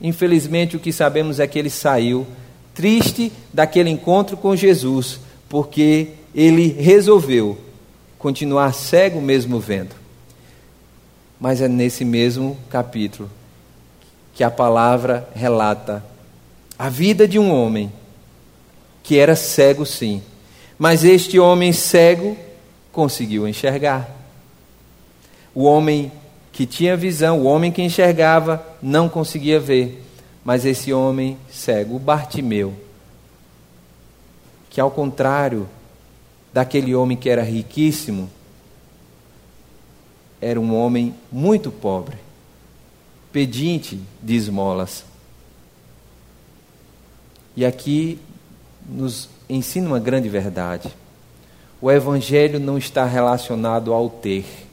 infelizmente, 0.00 0.76
o 0.76 0.80
que 0.80 0.92
sabemos 0.92 1.40
é 1.40 1.46
que 1.46 1.58
ele 1.58 1.70
saiu 1.70 2.26
triste 2.74 3.32
daquele 3.52 3.90
encontro 3.90 4.36
com 4.36 4.54
Jesus, 4.54 5.20
porque 5.48 6.08
ele 6.34 6.68
resolveu 6.68 7.58
continuar 8.18 8.72
cego 8.72 9.20
mesmo 9.20 9.58
vendo. 9.58 9.94
Mas 11.40 11.60
é 11.60 11.68
nesse 11.68 12.04
mesmo 12.04 12.56
capítulo 12.68 13.30
que 14.34 14.44
a 14.44 14.50
palavra 14.50 15.28
relata 15.34 16.04
a 16.78 16.88
vida 16.88 17.26
de 17.26 17.38
um 17.38 17.52
homem 17.52 17.92
que 19.02 19.18
era 19.18 19.34
cego, 19.34 19.84
sim, 19.84 20.22
mas 20.78 21.02
este 21.02 21.38
homem 21.38 21.72
cego 21.72 22.36
conseguiu 22.92 23.48
enxergar. 23.48 24.08
O 25.52 25.64
homem 25.64 26.12
que 26.58 26.66
tinha 26.66 26.96
visão, 26.96 27.38
o 27.38 27.44
homem 27.44 27.70
que 27.70 27.80
enxergava, 27.80 28.66
não 28.82 29.08
conseguia 29.08 29.60
ver. 29.60 30.04
Mas 30.44 30.64
esse 30.64 30.92
homem 30.92 31.38
cego, 31.48 31.94
o 31.94 31.98
Bartimeu, 32.00 32.74
que 34.68 34.80
ao 34.80 34.90
contrário 34.90 35.68
daquele 36.52 36.96
homem 36.96 37.16
que 37.16 37.30
era 37.30 37.44
riquíssimo, 37.44 38.28
era 40.40 40.60
um 40.60 40.74
homem 40.74 41.14
muito 41.30 41.70
pobre, 41.70 42.16
pedinte 43.30 44.00
de 44.20 44.34
esmolas. 44.34 45.04
E 47.54 47.64
aqui 47.64 48.18
nos 48.84 49.30
ensina 49.48 49.86
uma 49.86 50.00
grande 50.00 50.28
verdade. 50.28 50.92
O 51.80 51.88
Evangelho 51.88 52.58
não 52.58 52.76
está 52.76 53.04
relacionado 53.04 53.92
ao 53.92 54.10
ter. 54.10 54.67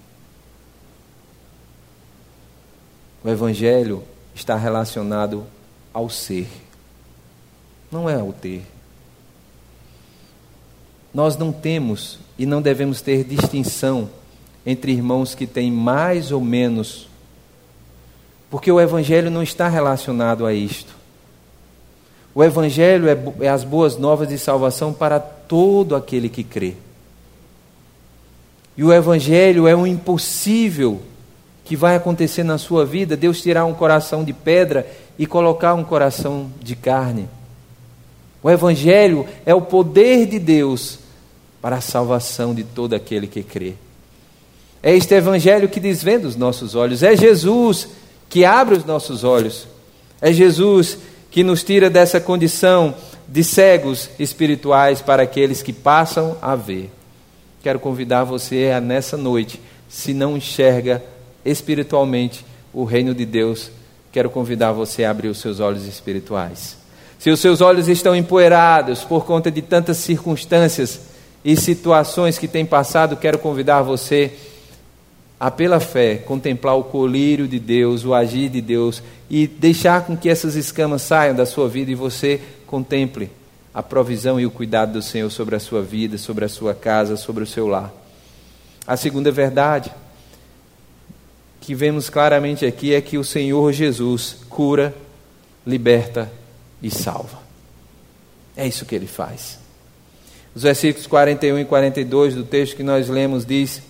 O 3.25 3.29
Evangelho 3.29 4.03
está 4.35 4.55
relacionado 4.55 5.45
ao 5.91 6.07
ser, 6.11 6.47
não 7.91 8.07
é 8.07 8.13
ao 8.13 8.31
ter. 8.31 8.61
Nós 11.11 11.35
não 11.35 11.51
temos 11.51 12.19
e 12.38 12.45
não 12.45 12.61
devemos 12.61 13.01
ter 13.01 13.23
distinção 13.23 14.07
entre 14.63 14.91
irmãos 14.91 15.33
que 15.33 15.47
têm 15.47 15.71
mais 15.71 16.31
ou 16.31 16.39
menos, 16.39 17.09
porque 18.47 18.71
o 18.71 18.79
Evangelho 18.79 19.31
não 19.31 19.41
está 19.41 19.67
relacionado 19.67 20.45
a 20.45 20.53
isto. 20.53 20.95
O 22.35 22.43
Evangelho 22.43 23.09
é, 23.09 23.17
é 23.43 23.49
as 23.49 23.63
boas 23.63 23.97
novas 23.97 24.29
de 24.29 24.38
salvação 24.38 24.93
para 24.93 25.19
todo 25.19 25.95
aquele 25.95 26.29
que 26.29 26.43
crê. 26.43 26.75
E 28.77 28.83
o 28.83 28.93
Evangelho 28.93 29.67
é 29.67 29.75
um 29.75 29.88
impossível 29.88 31.01
que 31.65 31.75
vai 31.75 31.95
acontecer 31.95 32.43
na 32.43 32.60
sua 32.60 32.86
vida, 32.86 33.17
Deus 33.17 33.41
tirar 33.41 33.65
um 33.65 33.73
coração 33.73 34.23
de 34.23 34.32
pedra 34.32 34.88
e 35.17 35.25
colocar 35.25 35.73
um 35.73 35.84
coração 35.84 36.49
de 36.62 36.75
carne. 36.75 37.28
O 38.41 38.49
Evangelho 38.49 39.25
é 39.43 39.56
o 39.56 39.62
poder 39.62 40.28
de 40.28 40.38
Deus 40.38 40.99
para 41.60 41.78
a 41.78 41.82
salvação 41.82 42.54
de 42.54 42.63
todo 42.63 42.93
aquele 42.93 43.25
que 43.25 43.41
crê. 43.41 43.73
É 44.84 44.95
este 44.95 45.15
Evangelho 45.15 45.67
que 45.67 45.80
desvenda 45.80 46.28
os 46.28 46.36
nossos 46.36 46.75
olhos, 46.75 47.01
é 47.01 47.15
Jesus 47.15 47.89
que 48.30 48.45
abre 48.45 48.75
os 48.75 48.86
nossos 48.86 49.23
olhos, 49.23 49.67
é 50.21 50.32
Jesus 50.32 50.99
que 51.32 51.43
nos 51.43 51.63
tira 51.63 51.89
dessa 51.89 52.21
condição 52.21 52.93
de 53.28 53.43
cegos 53.43 54.12
espirituais 54.19 55.01
para 55.01 55.23
aqueles 55.23 55.63
que 55.63 55.73
passam 55.73 56.38
a 56.39 56.56
ver. 56.56 56.91
Quero 57.63 57.80
convidar 57.80 58.23
você 58.23 58.71
a 58.71 58.80
nessa 58.80 59.17
noite, 59.17 59.60
se 59.89 60.13
não 60.13 60.38
enxerga 60.38 61.04
espiritualmente, 61.45 62.43
o 62.73 62.84
reino 62.84 63.13
de 63.13 63.25
Deus, 63.25 63.69
quero 64.12 64.29
convidar 64.29 64.71
você 64.71 65.03
a 65.03 65.12
abrir 65.12 65.29
os 65.29 65.38
seus 65.38 65.60
olhos 65.60 65.86
espirituais. 65.86 66.77
Se 67.19 67.29
os 67.29 67.39
seus 67.39 67.62
olhos 67.62 67.88
estão 67.88 68.15
empoeirados 68.15 69.03
por 69.03 69.25
conta 69.25 69.49
de 69.51 69.62
tantas 69.62 69.97
circunstâncias 69.97 71.01
e 71.43 71.55
situações 71.55 72.38
que 72.38 72.47
têm 72.47 72.65
passado, 72.65 73.15
quero 73.15 73.39
convidar 73.39 73.81
você 73.81 74.34
a, 75.39 75.51
pela 75.51 75.79
fé, 75.79 76.15
contemplar 76.15 76.75
o 76.75 76.84
colírio 76.84 77.47
de 77.47 77.60
Deus, 77.60 78.03
o 78.03 78.13
agir 78.13 78.49
de 78.49 78.62
Deus 78.62 79.01
e 79.29 79.47
deixar 79.47 80.05
com 80.05 80.15
que 80.17 80.29
essas 80.29 80.55
escamas 80.55 81.01
saiam 81.01 81.36
da 81.36 81.45
sua 81.45 81.67
vida 81.67 81.91
e 81.91 81.95
você 81.95 82.41
contemple 82.65 83.29
a 83.73 83.84
provisão 83.84 84.39
e 84.39 84.45
o 84.45 84.51
cuidado 84.51 84.93
do 84.93 85.01
Senhor 85.01 85.29
sobre 85.29 85.55
a 85.55 85.60
sua 85.60 85.81
vida, 85.81 86.17
sobre 86.17 86.45
a 86.45 86.49
sua 86.49 86.73
casa, 86.73 87.17
sobre 87.17 87.43
o 87.43 87.47
seu 87.47 87.67
lar. 87.67 87.93
A 88.88 88.95
segunda 88.95 89.31
verdade 89.31 89.91
que 91.59 91.73
vemos 91.73 92.09
claramente 92.09 92.65
aqui 92.65 92.93
é 92.93 93.01
que 93.01 93.17
o 93.17 93.23
Senhor 93.23 93.71
Jesus 93.71 94.37
cura, 94.49 94.95
liberta 95.65 96.31
e 96.81 96.91
salva. 96.91 97.39
É 98.55 98.67
isso 98.67 98.85
que 98.85 98.95
ele 98.95 99.07
faz. 99.07 99.59
Os 100.53 100.63
versículos 100.63 101.07
41 101.07 101.59
e 101.59 101.65
42 101.65 102.35
do 102.35 102.43
texto 102.43 102.75
que 102.75 102.83
nós 102.83 103.09
lemos 103.09 103.45
diz 103.45 103.81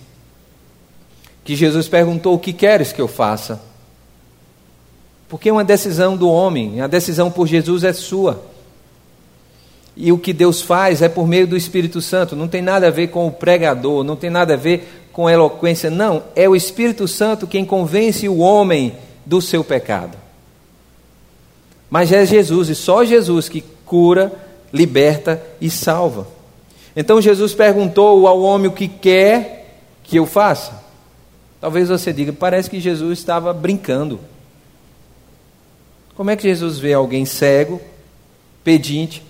que 1.44 1.54
Jesus 1.54 1.86
perguntou: 1.86 2.34
"O 2.34 2.38
que 2.38 2.52
queres 2.52 2.92
que 2.92 3.00
eu 3.00 3.06
faça?" 3.06 3.60
Porque 5.28 5.50
uma 5.50 5.64
decisão 5.64 6.16
do 6.16 6.28
homem, 6.28 6.80
a 6.80 6.86
decisão 6.86 7.30
por 7.30 7.46
Jesus 7.46 7.84
é 7.84 7.92
sua. 7.92 8.42
E 9.96 10.12
o 10.12 10.18
que 10.18 10.32
Deus 10.32 10.60
faz 10.60 11.00
é 11.00 11.08
por 11.08 11.26
meio 11.26 11.46
do 11.46 11.56
Espírito 11.56 12.00
Santo, 12.02 12.36
não 12.36 12.46
tem 12.46 12.60
nada 12.60 12.88
a 12.88 12.90
ver 12.90 13.08
com 13.08 13.26
o 13.26 13.32
pregador, 13.32 14.04
não 14.04 14.14
tem 14.14 14.28
nada 14.28 14.54
a 14.54 14.56
ver 14.56 15.05
com 15.16 15.30
eloquência, 15.30 15.88
não, 15.88 16.24
é 16.36 16.46
o 16.46 16.54
Espírito 16.54 17.08
Santo 17.08 17.46
quem 17.46 17.64
convence 17.64 18.28
o 18.28 18.36
homem 18.36 18.94
do 19.24 19.40
seu 19.40 19.64
pecado. 19.64 20.14
Mas 21.88 22.12
é 22.12 22.26
Jesus, 22.26 22.68
e 22.68 22.74
só 22.74 23.02
Jesus 23.02 23.48
que 23.48 23.64
cura, 23.86 24.30
liberta 24.70 25.42
e 25.58 25.70
salva. 25.70 26.28
Então 26.94 27.18
Jesus 27.18 27.54
perguntou 27.54 28.28
ao 28.28 28.42
homem 28.42 28.68
o 28.68 28.74
que 28.74 28.88
quer 28.88 29.78
que 30.04 30.18
eu 30.18 30.26
faça. 30.26 30.84
Talvez 31.62 31.88
você 31.88 32.12
diga, 32.12 32.34
parece 32.34 32.68
que 32.68 32.78
Jesus 32.78 33.18
estava 33.18 33.54
brincando. 33.54 34.20
Como 36.14 36.28
é 36.28 36.36
que 36.36 36.42
Jesus 36.42 36.78
vê 36.78 36.92
alguém 36.92 37.24
cego, 37.24 37.80
pedinte, 38.62 39.22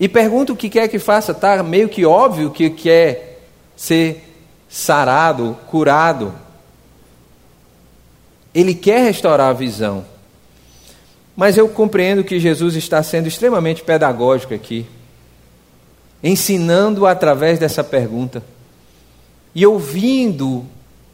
e 0.00 0.08
pergunta 0.08 0.54
o 0.54 0.56
que 0.56 0.70
quer 0.70 0.88
que 0.88 0.98
faça? 0.98 1.32
Está 1.32 1.62
meio 1.62 1.86
que 1.86 2.06
óbvio 2.06 2.50
que 2.50 2.70
quer 2.70 3.42
ser 3.76 4.25
sarado, 4.68 5.56
curado. 5.68 6.34
Ele 8.54 8.74
quer 8.74 9.02
restaurar 9.04 9.50
a 9.50 9.52
visão. 9.52 10.04
Mas 11.36 11.58
eu 11.58 11.68
compreendo 11.68 12.24
que 12.24 12.40
Jesus 12.40 12.76
está 12.76 13.02
sendo 13.02 13.28
extremamente 13.28 13.82
pedagógico 13.82 14.54
aqui, 14.54 14.86
ensinando 16.22 17.06
através 17.06 17.58
dessa 17.58 17.84
pergunta 17.84 18.42
e 19.54 19.66
ouvindo 19.66 20.64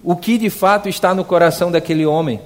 o 0.02 0.16
que 0.16 0.38
de 0.38 0.50
fato 0.50 0.88
está 0.88 1.14
no 1.14 1.24
coração 1.24 1.70
daquele 1.70 2.06
homem. 2.06 2.40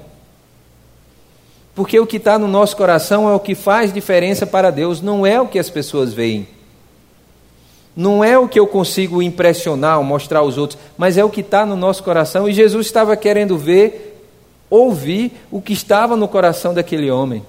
Porque 1.75 2.01
o 2.01 2.07
que 2.07 2.17
está 2.17 2.39
no 2.39 2.49
nosso 2.49 2.75
coração 2.77 3.29
é 3.29 3.35
o 3.35 3.41
que 3.41 3.55
faz 3.55 3.93
diferença 3.93 4.47
para 4.47 4.71
Deus, 4.71 5.03
não 5.03 5.27
é 5.27 5.39
o 5.39 5.47
que 5.47 5.59
as 5.59 5.69
pessoas 5.69 6.15
veem. 6.15 6.49
Não 7.97 8.23
é 8.23 8.39
o 8.39 8.47
que 8.47 8.61
eu 8.61 8.67
consigo 8.67 9.23
impressionar 9.23 9.97
ou 9.97 10.05
mostrar 10.05 10.41
aos 10.41 10.59
outros, 10.59 10.79
mas 10.99 11.17
é 11.17 11.25
o 11.25 11.31
que 11.31 11.41
está 11.41 11.65
no 11.65 11.75
nosso 11.75 12.03
coração. 12.03 12.47
E 12.47 12.53
Jesus 12.53 12.87
estava 12.87 13.17
querendo 13.17 13.57
ver, 13.57 14.23
ouvir 14.69 15.33
o 15.51 15.63
que 15.63 15.73
estava 15.73 16.15
no 16.15 16.29
coração 16.29 16.75
daquele 16.75 17.11
homem. 17.11 17.43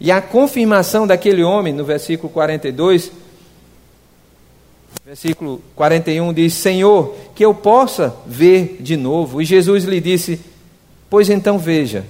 E 0.00 0.10
a 0.10 0.20
confirmação 0.20 1.06
daquele 1.06 1.44
homem, 1.44 1.72
no 1.72 1.84
versículo 1.84 2.28
42, 2.32 3.12
versículo 5.04 5.62
41 5.76 6.32
diz: 6.32 6.54
Senhor, 6.54 7.14
que 7.32 7.44
eu 7.44 7.54
possa 7.54 8.16
ver 8.26 8.78
de 8.80 8.96
novo. 8.96 9.40
E 9.40 9.44
Jesus 9.44 9.84
lhe 9.84 10.00
disse: 10.00 10.40
Pois 11.08 11.30
então 11.30 11.56
veja, 11.56 12.04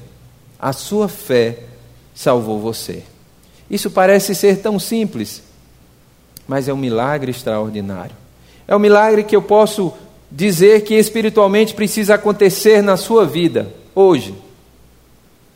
a 0.58 0.72
sua 0.72 1.06
fé 1.06 1.58
salvou 2.14 2.60
você. 2.60 3.02
Isso 3.68 3.90
parece 3.90 4.34
ser 4.34 4.62
tão 4.62 4.78
simples, 4.78 5.42
mas 6.46 6.68
é 6.68 6.72
um 6.72 6.76
milagre 6.76 7.30
extraordinário. 7.30 8.14
É 8.66 8.74
um 8.74 8.78
milagre 8.78 9.24
que 9.24 9.34
eu 9.34 9.42
posso 9.42 9.92
dizer 10.30 10.82
que 10.82 10.94
espiritualmente 10.94 11.74
precisa 11.74 12.14
acontecer 12.14 12.82
na 12.82 12.96
sua 12.96 13.26
vida, 13.26 13.72
hoje. 13.94 14.34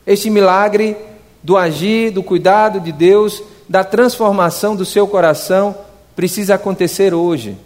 Este 0.07 0.29
milagre 0.31 0.97
do 1.43 1.57
agir, 1.57 2.11
do 2.11 2.23
cuidado 2.23 2.81
de 2.81 2.93
Deus, 2.93 3.43
da 3.69 3.83
transformação 3.83 4.77
do 4.77 4.85
seu 4.85 5.07
coração, 5.07 5.75
precisa 6.15 6.55
acontecer 6.55 7.15
hoje. 7.15 7.57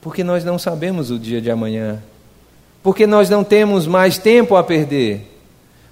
Porque 0.00 0.24
nós 0.24 0.44
não 0.44 0.58
sabemos 0.58 1.10
o 1.10 1.18
dia 1.18 1.40
de 1.40 1.50
amanhã. 1.50 2.02
Porque 2.82 3.06
nós 3.06 3.30
não 3.30 3.42
temos 3.42 3.86
mais 3.86 4.18
tempo 4.18 4.56
a 4.56 4.62
perder. 4.62 5.30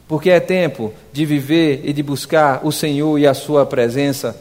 Porque 0.07 0.31
é 0.31 0.41
tempo 0.41 0.93
de 1.13 1.25
viver 1.25 1.81
e 1.85 1.93
de 1.93 2.03
buscar 2.03 2.61
o 2.63 2.71
Senhor 2.71 3.19
e 3.19 3.27
a 3.27 3.33
Sua 3.33 3.65
presença 3.65 4.37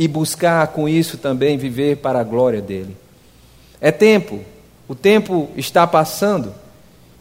e 0.00 0.08
buscar 0.08 0.68
com 0.68 0.88
isso 0.88 1.18
também 1.18 1.58
viver 1.58 1.98
para 1.98 2.20
a 2.20 2.24
glória 2.24 2.62
dele. 2.62 2.96
É 3.82 3.92
tempo, 3.92 4.40
o 4.88 4.94
tempo 4.94 5.50
está 5.58 5.86
passando, 5.86 6.54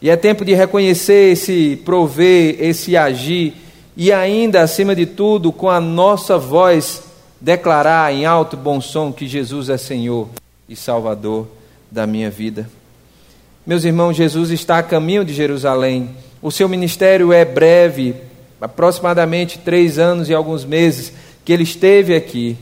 e 0.02 0.10
é 0.10 0.16
tempo 0.16 0.46
de 0.46 0.54
reconhecer 0.54 1.34
esse 1.34 1.76
prover, 1.84 2.56
esse 2.58 2.96
agir, 2.96 3.54
e 3.98 4.14
ainda, 4.14 4.62
acima 4.62 4.96
de 4.96 5.06
tudo, 5.06 5.52
com 5.52 5.70
a 5.70 5.82
nossa 5.82 6.38
voz, 6.38 7.04
declarar 7.42 8.14
em 8.14 8.26
alto 8.26 8.56
bom 8.56 8.80
som 8.80 9.12
que 9.12 9.28
Jesus 9.28 9.68
é 9.68 9.78
Senhor 9.78 10.30
e 10.70 10.74
Salvador 10.74 11.50
da 11.92 12.08
minha 12.08 12.30
vida. 12.30 12.70
Meus 13.68 13.84
irmãos, 13.84 14.16
Jesus 14.16 14.52
está 14.52 14.78
a 14.78 14.84
caminho 14.84 15.26
de 15.26 15.34
Jerusalém. 15.34 16.12
O 16.42 16.50
seu 16.50 16.70
ministério 16.70 17.34
é 17.34 17.44
breve, 17.44 18.16
aproximadamente 18.62 19.60
três 19.60 20.00
anos 20.00 20.30
e 20.30 20.34
alguns 20.34 20.64
meses 20.64 21.12
que 21.44 21.52
ele 21.52 21.64
esteve 21.64 22.16
aqui. 22.16 22.58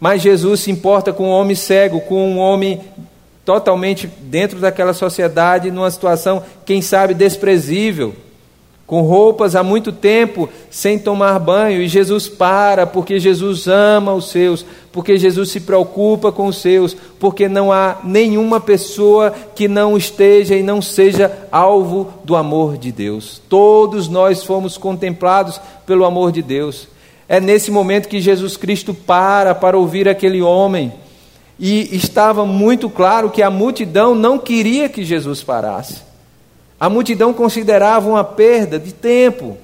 Mas 0.00 0.22
Jesus 0.22 0.60
se 0.60 0.70
importa 0.70 1.12
com 1.12 1.28
um 1.28 1.32
homem 1.32 1.54
cego, 1.54 2.00
com 2.00 2.26
um 2.26 2.38
homem 2.38 2.80
totalmente 3.44 4.06
dentro 4.06 4.58
daquela 4.58 4.94
sociedade, 4.94 5.70
numa 5.70 5.90
situação, 5.90 6.42
quem 6.64 6.80
sabe, 6.80 7.12
desprezível, 7.12 8.14
com 8.86 9.02
roupas 9.02 9.54
há 9.54 9.62
muito 9.62 9.92
tempo 9.92 10.48
sem 10.68 10.98
tomar 10.98 11.38
banho, 11.38 11.80
e 11.80 11.86
Jesus 11.86 12.28
para, 12.28 12.86
porque 12.86 13.20
Jesus 13.20 13.68
ama 13.68 14.14
os 14.14 14.30
seus, 14.30 14.66
porque 14.90 15.16
Jesus 15.16 15.50
se 15.50 15.60
preocupa 15.60 16.32
com 16.32 16.46
os 16.46 16.56
seus, 16.56 16.96
porque 17.20 17.48
não 17.48 17.70
há 17.70 17.98
nenhuma 18.02 18.58
pessoa 18.58 19.32
que 19.54 19.68
não 19.68 19.96
esteja 19.96 20.56
e 20.56 20.62
não 20.62 20.82
seja 20.82 21.30
alvo 21.52 22.12
do 22.24 22.34
amor 22.34 22.76
de 22.76 22.90
Deus. 22.90 23.40
Todos 23.48 24.08
nós 24.08 24.42
fomos 24.42 24.76
contemplados 24.76 25.60
pelo 25.86 26.04
amor 26.04 26.32
de 26.32 26.42
Deus. 26.42 26.88
É 27.32 27.38
nesse 27.38 27.70
momento 27.70 28.08
que 28.08 28.20
Jesus 28.20 28.56
Cristo 28.56 28.92
para 28.92 29.54
para 29.54 29.78
ouvir 29.78 30.08
aquele 30.08 30.42
homem. 30.42 30.92
E 31.60 31.94
estava 31.94 32.44
muito 32.44 32.90
claro 32.90 33.30
que 33.30 33.40
a 33.40 33.48
multidão 33.48 34.16
não 34.16 34.36
queria 34.36 34.88
que 34.88 35.04
Jesus 35.04 35.40
parasse. 35.40 35.98
A 36.80 36.88
multidão 36.88 37.32
considerava 37.32 38.08
uma 38.08 38.24
perda 38.24 38.80
de 38.80 38.92
tempo. 38.92 39.56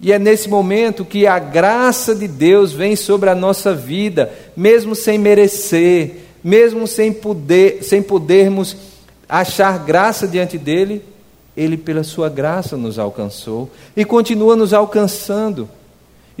E 0.00 0.12
é 0.12 0.20
nesse 0.20 0.48
momento 0.48 1.04
que 1.04 1.26
a 1.26 1.36
graça 1.40 2.14
de 2.14 2.28
Deus 2.28 2.72
vem 2.72 2.94
sobre 2.94 3.28
a 3.28 3.34
nossa 3.34 3.74
vida, 3.74 4.32
mesmo 4.56 4.94
sem 4.94 5.18
merecer, 5.18 6.26
mesmo 6.44 6.86
sem, 6.86 7.12
poder, 7.12 7.82
sem 7.82 8.00
podermos 8.00 8.76
achar 9.28 9.80
graça 9.80 10.28
diante 10.28 10.56
dele, 10.56 11.02
ele, 11.56 11.76
pela 11.76 12.04
sua 12.04 12.28
graça, 12.28 12.76
nos 12.76 13.00
alcançou 13.00 13.68
e 13.96 14.04
continua 14.04 14.54
nos 14.54 14.72
alcançando. 14.72 15.68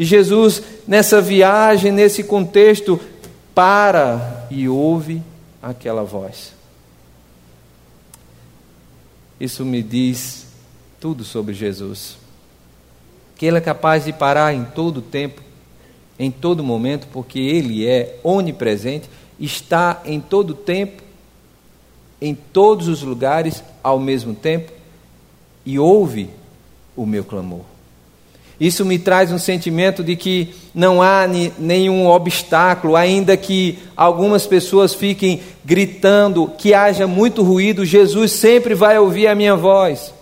E 0.00 0.04
Jesus, 0.06 0.62
nessa 0.88 1.20
viagem, 1.20 1.92
nesse 1.92 2.24
contexto, 2.24 2.98
para 3.54 4.46
e 4.50 4.66
ouve 4.66 5.22
aquela 5.62 6.02
voz. 6.04 6.54
Isso 9.38 9.62
me 9.62 9.82
diz 9.82 10.46
tudo 10.98 11.22
sobre 11.22 11.52
Jesus. 11.52 12.16
Que 13.36 13.44
Ele 13.44 13.58
é 13.58 13.60
capaz 13.60 14.06
de 14.06 14.12
parar 14.14 14.54
em 14.54 14.64
todo 14.64 15.02
tempo, 15.02 15.42
em 16.18 16.30
todo 16.30 16.64
momento, 16.64 17.06
porque 17.12 17.38
Ele 17.38 17.86
é 17.86 18.18
onipresente, 18.24 19.06
está 19.38 20.00
em 20.06 20.18
todo 20.18 20.54
tempo, 20.54 21.02
em 22.22 22.34
todos 22.34 22.88
os 22.88 23.02
lugares, 23.02 23.62
ao 23.82 23.98
mesmo 23.98 24.34
tempo, 24.34 24.72
e 25.66 25.78
ouve 25.78 26.30
o 26.96 27.04
meu 27.04 27.22
clamor. 27.22 27.69
Isso 28.60 28.84
me 28.84 28.98
traz 28.98 29.32
um 29.32 29.38
sentimento 29.38 30.04
de 30.04 30.14
que 30.14 30.54
não 30.74 31.00
há 31.00 31.26
nenhum 31.58 32.06
obstáculo, 32.06 32.94
ainda 32.94 33.34
que 33.34 33.78
algumas 33.96 34.46
pessoas 34.46 34.92
fiquem 34.92 35.40
gritando, 35.64 36.52
que 36.58 36.74
haja 36.74 37.06
muito 37.06 37.42
ruído, 37.42 37.86
Jesus 37.86 38.32
sempre 38.32 38.74
vai 38.74 38.98
ouvir 38.98 39.28
a 39.28 39.34
minha 39.34 39.56
voz. 39.56 40.12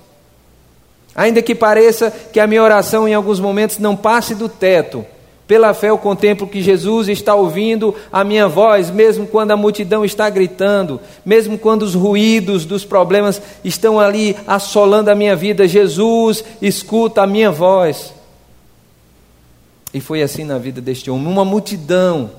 Ainda 1.17 1.43
que 1.43 1.53
pareça 1.53 2.13
que 2.33 2.39
a 2.39 2.47
minha 2.47 2.63
oração 2.63 3.09
em 3.09 3.15
alguns 3.15 3.41
momentos 3.41 3.79
não 3.79 3.97
passe 3.97 4.37
do 4.37 4.49
teto, 4.49 5.05
pela 5.49 5.75
fé 5.75 5.89
eu 5.89 5.99
contemplo 5.99 6.47
que 6.47 6.63
Jesus 6.63 7.09
está 7.09 7.35
ouvindo 7.35 7.95
a 8.13 8.23
minha 8.23 8.47
voz, 8.47 8.91
mesmo 8.91 9.27
quando 9.27 9.51
a 9.51 9.57
multidão 9.57 10.05
está 10.05 10.29
gritando, 10.29 11.01
mesmo 11.25 11.59
quando 11.59 11.83
os 11.83 11.95
ruídos 11.95 12.67
dos 12.67 12.85
problemas 12.85 13.41
estão 13.65 13.99
ali 13.99 14.37
assolando 14.47 15.11
a 15.11 15.15
minha 15.15 15.35
vida. 15.35 15.67
Jesus 15.67 16.45
escuta 16.61 17.23
a 17.23 17.27
minha 17.27 17.51
voz. 17.51 18.18
E 19.93 20.01
foi 20.01 20.23
assim 20.23 20.45
na 20.45 20.59
vida 20.59 20.81
deste 20.81 21.11
homem, 21.11 21.27
uma 21.27 21.45
multidão, 21.45 22.31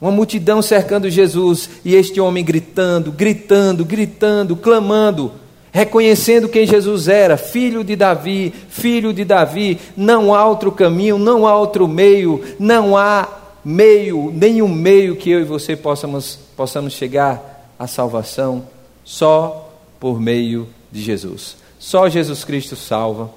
uma 0.00 0.10
multidão 0.10 0.62
cercando 0.62 1.10
Jesus, 1.10 1.68
e 1.84 1.94
este 1.94 2.20
homem 2.20 2.44
gritando, 2.44 3.10
gritando, 3.12 3.84
gritando, 3.84 4.56
clamando. 4.56 5.32
Reconhecendo 5.72 6.50
quem 6.50 6.66
Jesus 6.66 7.08
era, 7.08 7.38
filho 7.38 7.82
de 7.82 7.96
Davi, 7.96 8.52
filho 8.68 9.12
de 9.12 9.24
Davi, 9.24 9.78
não 9.96 10.34
há 10.34 10.46
outro 10.46 10.70
caminho, 10.70 11.16
não 11.16 11.46
há 11.46 11.56
outro 11.56 11.88
meio, 11.88 12.44
não 12.58 12.94
há 12.94 13.26
meio, 13.64 14.30
nenhum 14.34 14.68
meio 14.68 15.16
que 15.16 15.30
eu 15.30 15.40
e 15.40 15.44
você 15.44 15.74
possamos, 15.74 16.38
possamos 16.54 16.92
chegar 16.92 17.72
à 17.78 17.86
salvação, 17.86 18.64
só 19.02 19.72
por 19.98 20.20
meio 20.20 20.68
de 20.90 21.00
Jesus. 21.00 21.56
Só 21.78 22.08
Jesus 22.08 22.44
Cristo 22.44 22.76
salva. 22.76 23.30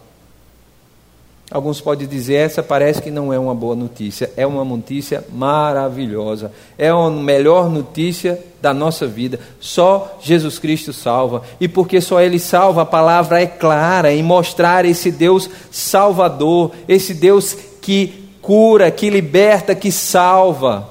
Alguns 1.50 1.80
podem 1.80 2.08
dizer, 2.08 2.36
essa 2.36 2.64
parece 2.64 3.02
que 3.02 3.12
não 3.12 3.32
é 3.32 3.38
uma 3.38 3.54
boa 3.54 3.76
notícia. 3.76 4.32
É 4.36 4.48
uma 4.48 4.66
notícia 4.66 5.24
maravilhosa. 5.32 6.52
É 6.76 6.90
a 6.90 7.10
melhor 7.10 7.70
notícia 7.70 8.44
da 8.60 8.74
nossa 8.74 9.06
vida. 9.06 9.40
Só 9.60 10.18
Jesus 10.22 10.58
Cristo 10.58 10.92
salva. 10.92 11.44
E 11.60 11.68
porque 11.68 12.02
só 12.02 12.20
Ele 12.20 12.40
salva, 12.40 12.82
a 12.82 12.86
palavra 12.86 13.42
é 13.42 13.46
clara 13.46 14.12
em 14.12 14.24
mostrar 14.24 14.86
esse 14.86 15.12
Deus 15.12 15.48
salvador, 15.70 16.72
esse 16.88 17.14
Deus 17.14 17.56
que 17.80 18.28
cura, 18.42 18.90
que 18.90 19.08
liberta, 19.12 19.76
que 19.76 19.92
salva. 19.92 20.90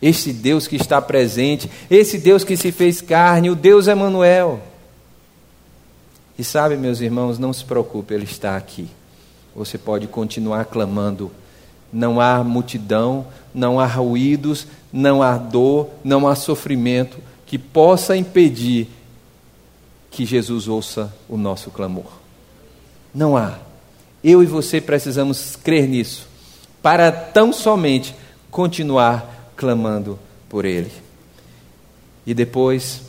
Esse 0.00 0.32
Deus 0.32 0.68
que 0.68 0.76
está 0.76 1.00
presente, 1.02 1.70
esse 1.90 2.18
Deus 2.18 2.44
que 2.44 2.56
se 2.56 2.70
fez 2.70 3.00
carne, 3.00 3.50
o 3.50 3.56
Deus 3.56 3.88
Emanuel. 3.88 4.60
E 6.38 6.44
sabe, 6.44 6.76
meus 6.76 7.00
irmãos, 7.00 7.40
não 7.40 7.52
se 7.52 7.64
preocupe, 7.64 8.14
Ele 8.14 8.24
está 8.24 8.56
aqui 8.56 8.88
você 9.54 9.76
pode 9.76 10.06
continuar 10.06 10.64
clamando. 10.64 11.30
Não 11.92 12.20
há 12.20 12.42
multidão, 12.42 13.26
não 13.54 13.78
há 13.78 13.86
ruídos, 13.86 14.66
não 14.92 15.22
há 15.22 15.36
dor, 15.36 15.90
não 16.02 16.26
há 16.26 16.34
sofrimento 16.34 17.18
que 17.44 17.58
possa 17.58 18.16
impedir 18.16 18.88
que 20.10 20.24
Jesus 20.24 20.68
ouça 20.68 21.12
o 21.28 21.36
nosso 21.36 21.70
clamor. 21.70 22.10
Não 23.14 23.36
há. 23.36 23.58
Eu 24.24 24.42
e 24.42 24.46
você 24.46 24.80
precisamos 24.80 25.56
crer 25.56 25.86
nisso, 25.86 26.26
para 26.80 27.12
tão 27.12 27.52
somente 27.52 28.14
continuar 28.50 29.52
clamando 29.56 30.18
por 30.48 30.64
Ele. 30.64 30.90
E 32.26 32.32
depois 32.32 33.02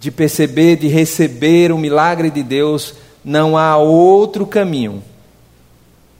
de 0.00 0.10
perceber, 0.10 0.76
de 0.76 0.86
receber 0.86 1.72
o 1.72 1.78
milagre 1.78 2.30
de 2.30 2.42
Deus, 2.42 2.94
não 3.24 3.56
há 3.56 3.76
outro 3.76 4.46
caminho 4.46 5.02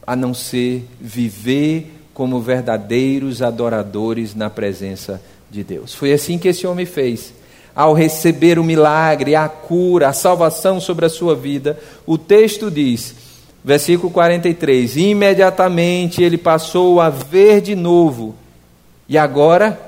a 0.07 0.15
não 0.15 0.35
ser 0.35 0.87
viver 1.01 1.93
como 2.13 2.41
verdadeiros 2.41 3.43
adoradores 3.43 4.35
na 4.35 4.49
presença 4.49 5.21
de 5.51 5.65
Deus. 5.65 5.95
Foi 5.95 6.13
assim 6.13 6.39
que 6.39 6.49
esse 6.49 6.67
homem 6.67 6.87
fez. 6.87 7.33
Ao 7.75 7.93
receber 7.93 8.59
o 8.59 8.65
milagre, 8.65 9.35
a 9.35 9.49
cura, 9.49 10.09
a 10.09 10.13
salvação 10.13 10.81
sobre 10.81 11.07
a 11.07 11.09
sua 11.09 11.35
vida, 11.35 11.79
o 12.07 12.17
texto 12.17 12.71
diz, 12.71 13.17
versículo 13.65 14.13
43: 14.13 14.97
imediatamente 14.97 16.23
ele 16.23 16.39
passou 16.39 17.01
a 17.01 17.11
ver 17.11 17.61
de 17.61 17.75
novo, 17.75 18.37
e 19.09 19.19
agora 19.19 19.81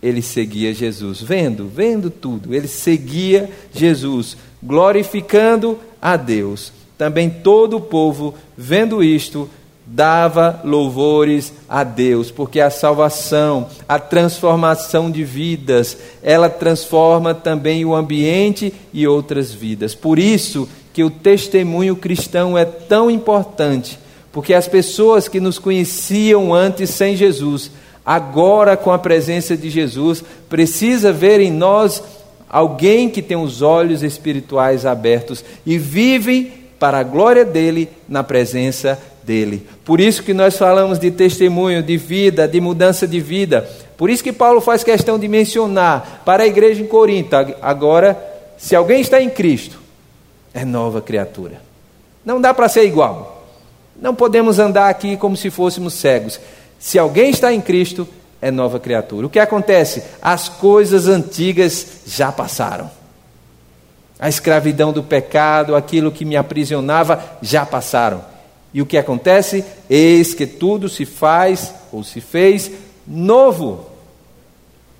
ele 0.00 0.22
seguia 0.22 0.72
Jesus, 0.72 1.20
vendo, 1.20 1.66
vendo 1.66 2.10
tudo, 2.10 2.54
ele 2.54 2.68
seguia 2.68 3.50
Jesus, 3.72 4.36
glorificando 4.62 5.80
a 6.00 6.16
Deus. 6.16 6.72
Também 6.98 7.28
todo 7.28 7.76
o 7.76 7.80
povo, 7.80 8.34
vendo 8.56 9.04
isto, 9.04 9.48
dava 9.86 10.60
louvores 10.64 11.52
a 11.68 11.84
Deus, 11.84 12.30
porque 12.30 12.60
a 12.60 12.70
salvação, 12.70 13.68
a 13.88 13.98
transformação 13.98 15.10
de 15.10 15.22
vidas, 15.22 15.96
ela 16.22 16.48
transforma 16.48 17.32
também 17.32 17.84
o 17.84 17.94
ambiente 17.94 18.74
e 18.92 19.06
outras 19.06 19.52
vidas. 19.52 19.94
Por 19.94 20.18
isso 20.18 20.68
que 20.92 21.04
o 21.04 21.10
testemunho 21.10 21.94
cristão 21.94 22.58
é 22.58 22.64
tão 22.64 23.08
importante, 23.08 23.98
porque 24.32 24.52
as 24.52 24.66
pessoas 24.66 25.28
que 25.28 25.38
nos 25.38 25.58
conheciam 25.58 26.52
antes 26.52 26.90
sem 26.90 27.14
Jesus, 27.14 27.70
agora 28.04 28.76
com 28.76 28.90
a 28.90 28.98
presença 28.98 29.56
de 29.56 29.70
Jesus, 29.70 30.24
precisa 30.48 31.12
ver 31.12 31.40
em 31.40 31.52
nós 31.52 32.02
alguém 32.48 33.08
que 33.08 33.22
tem 33.22 33.36
os 33.36 33.62
olhos 33.62 34.02
espirituais 34.02 34.84
abertos 34.84 35.44
e 35.64 35.78
vive 35.78 36.65
para 36.78 36.98
a 36.98 37.02
glória 37.02 37.44
dele 37.44 37.88
na 38.08 38.22
presença 38.22 38.98
dele. 39.24 39.66
Por 39.84 40.00
isso 40.00 40.22
que 40.22 40.32
nós 40.32 40.56
falamos 40.56 40.98
de 40.98 41.10
testemunho, 41.10 41.82
de 41.82 41.96
vida, 41.96 42.46
de 42.46 42.60
mudança 42.60 43.06
de 43.06 43.20
vida. 43.20 43.68
Por 43.96 44.08
isso 44.08 44.22
que 44.22 44.32
Paulo 44.32 44.60
faz 44.60 44.84
questão 44.84 45.18
de 45.18 45.26
mencionar 45.26 46.22
para 46.24 46.44
a 46.44 46.46
igreja 46.46 46.82
em 46.82 46.86
Corinto, 46.86 47.34
agora, 47.60 48.16
se 48.56 48.76
alguém 48.76 49.00
está 49.00 49.20
em 49.20 49.30
Cristo, 49.30 49.80
é 50.54 50.64
nova 50.64 51.00
criatura. 51.00 51.60
Não 52.24 52.40
dá 52.40 52.52
para 52.52 52.68
ser 52.68 52.84
igual. 52.84 53.44
Não 54.00 54.14
podemos 54.14 54.58
andar 54.58 54.88
aqui 54.88 55.16
como 55.16 55.36
se 55.36 55.50
fôssemos 55.50 55.94
cegos. 55.94 56.38
Se 56.78 56.98
alguém 56.98 57.30
está 57.30 57.52
em 57.52 57.60
Cristo, 57.60 58.06
é 58.40 58.50
nova 58.50 58.78
criatura. 58.78 59.26
O 59.26 59.30
que 59.30 59.38
acontece? 59.38 60.02
As 60.20 60.48
coisas 60.48 61.08
antigas 61.08 61.86
já 62.06 62.30
passaram. 62.30 62.90
A 64.18 64.28
escravidão 64.28 64.92
do 64.92 65.02
pecado, 65.02 65.76
aquilo 65.76 66.10
que 66.10 66.24
me 66.24 66.36
aprisionava, 66.36 67.22
já 67.42 67.66
passaram. 67.66 68.24
E 68.72 68.80
o 68.80 68.86
que 68.86 68.96
acontece? 68.96 69.64
Eis 69.88 70.34
que 70.34 70.46
tudo 70.46 70.88
se 70.88 71.04
faz 71.04 71.72
ou 71.92 72.02
se 72.02 72.20
fez 72.20 72.70
novo. 73.06 73.86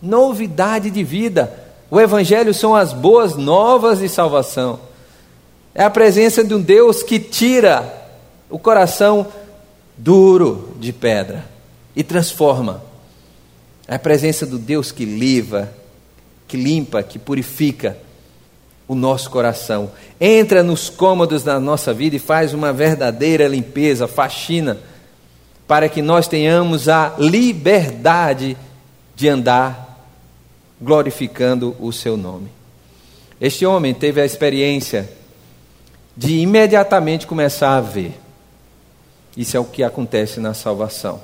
Novidade 0.01 0.91
de 0.91 1.03
vida. 1.03 1.53
O 1.91 2.01
Evangelho 2.01 2.53
são 2.53 2.75
as 2.75 2.93
boas 2.93 3.37
novas 3.37 4.01
de 4.01 4.09
salvação. 4.09 4.81
É 5.75 5.83
a 5.85 5.91
presença 5.91 6.43
de 6.45 6.55
um 6.55 6.61
Deus 6.61 7.03
que 7.03 7.19
tira 7.19 7.85
o 8.51 8.59
coração 8.59 9.27
duro 9.97 10.75
de 10.79 10.93
pedra 10.93 11.45
e 11.95 12.03
transforma. 12.03 12.83
É 13.89 13.95
a 13.95 13.99
presença 13.99 14.45
do 14.45 14.59
Deus 14.59 14.91
que 14.91 15.05
liva, 15.05 15.73
que 16.49 16.57
limpa, 16.57 17.03
que 17.03 17.19
purifica 17.19 17.97
o 18.89 18.95
nosso 18.95 19.31
coração. 19.31 19.91
Entra 20.21 20.63
nos 20.63 20.89
cômodos 20.89 21.43
da 21.43 21.59
nossa 21.59 21.93
vida 21.93 22.17
e 22.17 22.21
faz 22.21 22.55
uma 22.55 22.73
verdadeira 22.73 23.49
limpeza, 23.49 24.07
faxina, 24.07 24.79
para 25.67 25.89
que 25.89 26.01
nós 26.01 26.29
tenhamos 26.29 26.89
a 26.89 27.15
liberdade 27.19 28.57
de 29.15 29.29
andar 29.29 29.87
glorificando 30.81 31.75
o 31.81 31.93
seu 31.93 32.17
nome. 32.17 32.49
Este 33.41 33.67
homem 33.67 33.93
teve 33.93 34.21
a 34.21 34.25
experiência 34.25 35.11
de 36.17 36.39
imediatamente 36.39 37.27
começar 37.27 37.77
a 37.77 37.81
ver. 37.81 38.19
Isso 39.37 39.57
é 39.57 39.61
o 39.61 39.65
que 39.65 39.83
acontece 39.83 40.41
na 40.41 40.55
salvação. 40.55 41.21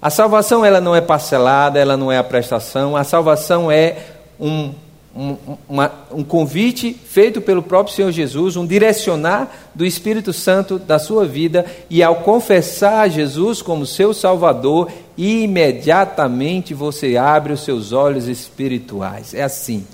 A 0.00 0.10
salvação 0.10 0.64
ela 0.64 0.80
não 0.80 0.94
é 0.94 1.00
parcelada, 1.00 1.78
ela 1.78 1.96
não 1.96 2.12
é 2.12 2.18
a 2.18 2.24
prestação, 2.24 2.96
a 2.96 3.04
salvação 3.04 3.70
é 3.70 3.96
um 4.38 4.74
um, 5.16 5.56
uma, 5.66 5.90
um 6.12 6.22
convite 6.22 6.92
feito 6.92 7.40
pelo 7.40 7.62
próprio 7.62 7.94
Senhor 7.94 8.12
Jesus, 8.12 8.56
um 8.56 8.66
direcionar 8.66 9.70
do 9.74 9.86
Espírito 9.86 10.32
Santo 10.32 10.78
da 10.78 10.98
sua 10.98 11.24
vida, 11.24 11.64
e 11.88 12.02
ao 12.02 12.16
confessar 12.16 13.08
Jesus 13.08 13.62
como 13.62 13.86
seu 13.86 14.12
Salvador, 14.12 14.92
imediatamente 15.16 16.74
você 16.74 17.16
abre 17.16 17.54
os 17.54 17.60
seus 17.64 17.92
olhos 17.92 18.28
espirituais. 18.28 19.32
É 19.32 19.42
assim. 19.42 19.86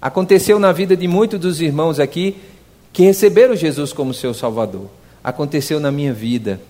Aconteceu 0.00 0.58
na 0.58 0.72
vida 0.72 0.96
de 0.96 1.06
muitos 1.06 1.38
dos 1.38 1.60
irmãos 1.60 2.00
aqui 2.00 2.36
que 2.92 3.02
receberam 3.02 3.54
Jesus 3.54 3.92
como 3.92 4.14
seu 4.14 4.32
Salvador. 4.32 4.88
Aconteceu 5.22 5.78
na 5.78 5.90
minha 5.90 6.12
vida 6.12 6.60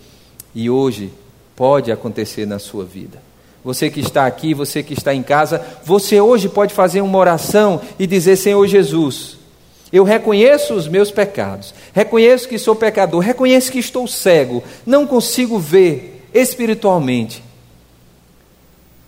e 0.54 0.68
hoje 0.68 1.12
pode 1.54 1.92
acontecer 1.92 2.46
na 2.46 2.58
sua 2.58 2.84
vida 2.84 3.33
você 3.64 3.88
que 3.88 4.00
está 4.00 4.26
aqui, 4.26 4.52
você 4.52 4.82
que 4.82 4.92
está 4.92 5.14
em 5.14 5.22
casa, 5.22 5.64
você 5.84 6.20
hoje 6.20 6.48
pode 6.50 6.74
fazer 6.74 7.00
uma 7.00 7.18
oração 7.18 7.80
e 7.98 8.06
dizer: 8.06 8.36
Senhor 8.36 8.66
Jesus, 8.66 9.38
eu 9.90 10.04
reconheço 10.04 10.74
os 10.74 10.86
meus 10.86 11.10
pecados, 11.10 11.74
reconheço 11.94 12.46
que 12.46 12.58
sou 12.58 12.76
pecador, 12.76 13.20
reconheço 13.20 13.72
que 13.72 13.78
estou 13.78 14.06
cego, 14.06 14.62
não 14.84 15.06
consigo 15.06 15.58
ver 15.58 16.28
espiritualmente, 16.34 17.42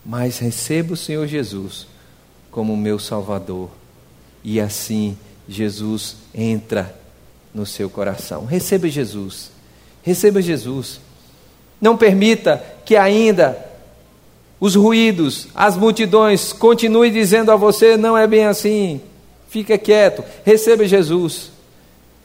mas 0.05 0.39
recebo 0.39 0.95
o 0.95 0.97
Senhor 0.97 1.27
Jesus 1.27 1.87
como 2.51 2.75
meu 2.75 2.99
Salvador, 2.99 3.69
e 4.43 4.59
assim 4.59 5.19
Jesus 5.47 6.17
entra 6.35 6.97
no 7.53 7.67
seu 7.67 7.91
coração. 7.91 8.47
Receba 8.47 8.89
Jesus. 8.89 9.51
Receba 10.03 10.41
Jesus. 10.41 11.01
Não 11.81 11.97
permita 11.97 12.65
que 12.85 12.97
ainda 12.97 13.66
os 14.59 14.75
ruídos, 14.75 15.49
as 15.55 15.77
multidões 15.77 16.53
continuem 16.53 17.13
dizendo 17.13 17.53
a 17.53 17.57
você: 17.57 17.97
não 17.97 18.17
é 18.17 18.27
bem 18.27 18.47
assim. 18.47 19.01
Fica 19.49 19.77
quieto. 19.79 20.25
Receba 20.45 20.87
Jesus. 20.87 21.51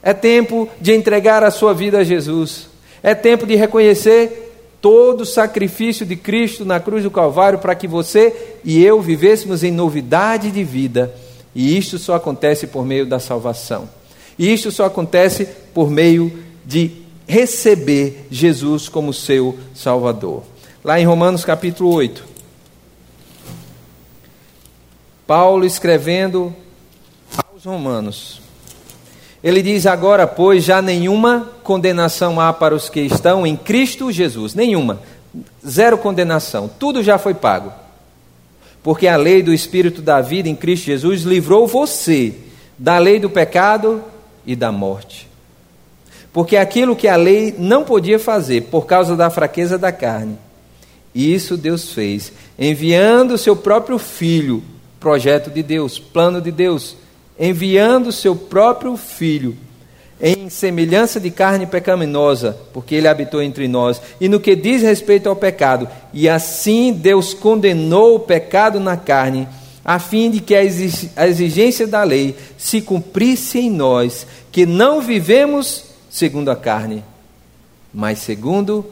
É 0.02 0.12
tempo 0.12 0.68
de 0.80 0.92
entregar 0.92 1.44
a 1.44 1.50
sua 1.50 1.72
vida 1.72 1.98
a 1.98 2.04
Jesus. 2.04 2.66
É 3.02 3.14
tempo 3.14 3.46
de 3.46 3.54
reconhecer 3.54 4.52
todo 4.80 5.20
o 5.20 5.26
sacrifício 5.26 6.04
de 6.04 6.16
Cristo 6.16 6.64
na 6.64 6.80
cruz 6.80 7.04
do 7.04 7.10
Calvário 7.10 7.58
para 7.58 7.74
que 7.74 7.86
você 7.86 8.56
e 8.64 8.84
eu 8.84 9.00
vivêssemos 9.00 9.62
em 9.62 9.70
novidade 9.70 10.50
de 10.50 10.64
vida. 10.64 11.14
E 11.54 11.76
isto 11.78 11.98
só 11.98 12.14
acontece 12.16 12.66
por 12.66 12.84
meio 12.84 13.06
da 13.06 13.20
salvação. 13.20 13.88
E 14.38 14.52
isto 14.52 14.72
só 14.72 14.86
acontece 14.86 15.46
por 15.72 15.90
meio 15.90 16.32
de 16.64 16.90
receber 17.26 18.26
Jesus 18.30 18.88
como 18.88 19.12
seu 19.12 19.56
Salvador. 19.74 20.51
Lá 20.84 20.98
em 20.98 21.04
Romanos 21.04 21.44
capítulo 21.44 21.94
8, 21.94 22.24
Paulo 25.24 25.64
escrevendo 25.64 26.52
aos 27.52 27.64
Romanos, 27.64 28.42
ele 29.44 29.62
diz: 29.62 29.86
Agora, 29.86 30.26
pois, 30.26 30.64
já 30.64 30.82
nenhuma 30.82 31.48
condenação 31.62 32.40
há 32.40 32.52
para 32.52 32.74
os 32.74 32.88
que 32.88 33.00
estão 33.00 33.46
em 33.46 33.56
Cristo 33.56 34.10
Jesus. 34.10 34.54
Nenhuma. 34.54 35.00
Zero 35.66 35.96
condenação. 35.96 36.68
Tudo 36.68 37.00
já 37.00 37.16
foi 37.16 37.34
pago. 37.34 37.72
Porque 38.82 39.06
a 39.06 39.16
lei 39.16 39.40
do 39.40 39.54
Espírito 39.54 40.02
da 40.02 40.20
vida 40.20 40.48
em 40.48 40.56
Cristo 40.56 40.86
Jesus 40.86 41.22
livrou 41.22 41.66
você 41.66 42.34
da 42.76 42.98
lei 42.98 43.20
do 43.20 43.30
pecado 43.30 44.02
e 44.44 44.56
da 44.56 44.72
morte. 44.72 45.28
Porque 46.32 46.56
aquilo 46.56 46.96
que 46.96 47.06
a 47.06 47.14
lei 47.14 47.54
não 47.56 47.84
podia 47.84 48.18
fazer 48.18 48.62
por 48.62 48.86
causa 48.86 49.14
da 49.14 49.30
fraqueza 49.30 49.78
da 49.78 49.92
carne, 49.92 50.36
isso 51.14 51.56
Deus 51.56 51.92
fez, 51.92 52.32
enviando 52.58 53.34
o 53.34 53.38
seu 53.38 53.54
próprio 53.54 53.98
filho, 53.98 54.62
projeto 54.98 55.50
de 55.50 55.62
Deus, 55.62 55.98
plano 55.98 56.40
de 56.40 56.50
Deus, 56.50 56.96
enviando 57.38 58.08
o 58.08 58.12
seu 58.12 58.34
próprio 58.34 58.96
filho 58.96 59.56
em 60.22 60.48
semelhança 60.48 61.18
de 61.18 61.32
carne 61.32 61.66
pecaminosa, 61.66 62.56
porque 62.72 62.94
ele 62.94 63.08
habitou 63.08 63.42
entre 63.42 63.66
nós, 63.66 64.00
e 64.20 64.28
no 64.28 64.38
que 64.38 64.54
diz 64.54 64.80
respeito 64.80 65.28
ao 65.28 65.34
pecado, 65.34 65.88
e 66.14 66.28
assim 66.28 66.92
Deus 66.92 67.34
condenou 67.34 68.14
o 68.14 68.20
pecado 68.20 68.78
na 68.78 68.96
carne, 68.96 69.48
a 69.84 69.98
fim 69.98 70.30
de 70.30 70.40
que 70.40 70.54
a 70.54 70.62
exigência 70.62 71.88
da 71.88 72.04
lei 72.04 72.36
se 72.56 72.80
cumprisse 72.80 73.58
em 73.58 73.68
nós, 73.68 74.24
que 74.52 74.64
não 74.64 75.00
vivemos 75.00 75.86
segundo 76.08 76.52
a 76.52 76.56
carne, 76.56 77.02
mas 77.92 78.20
segundo 78.20 78.86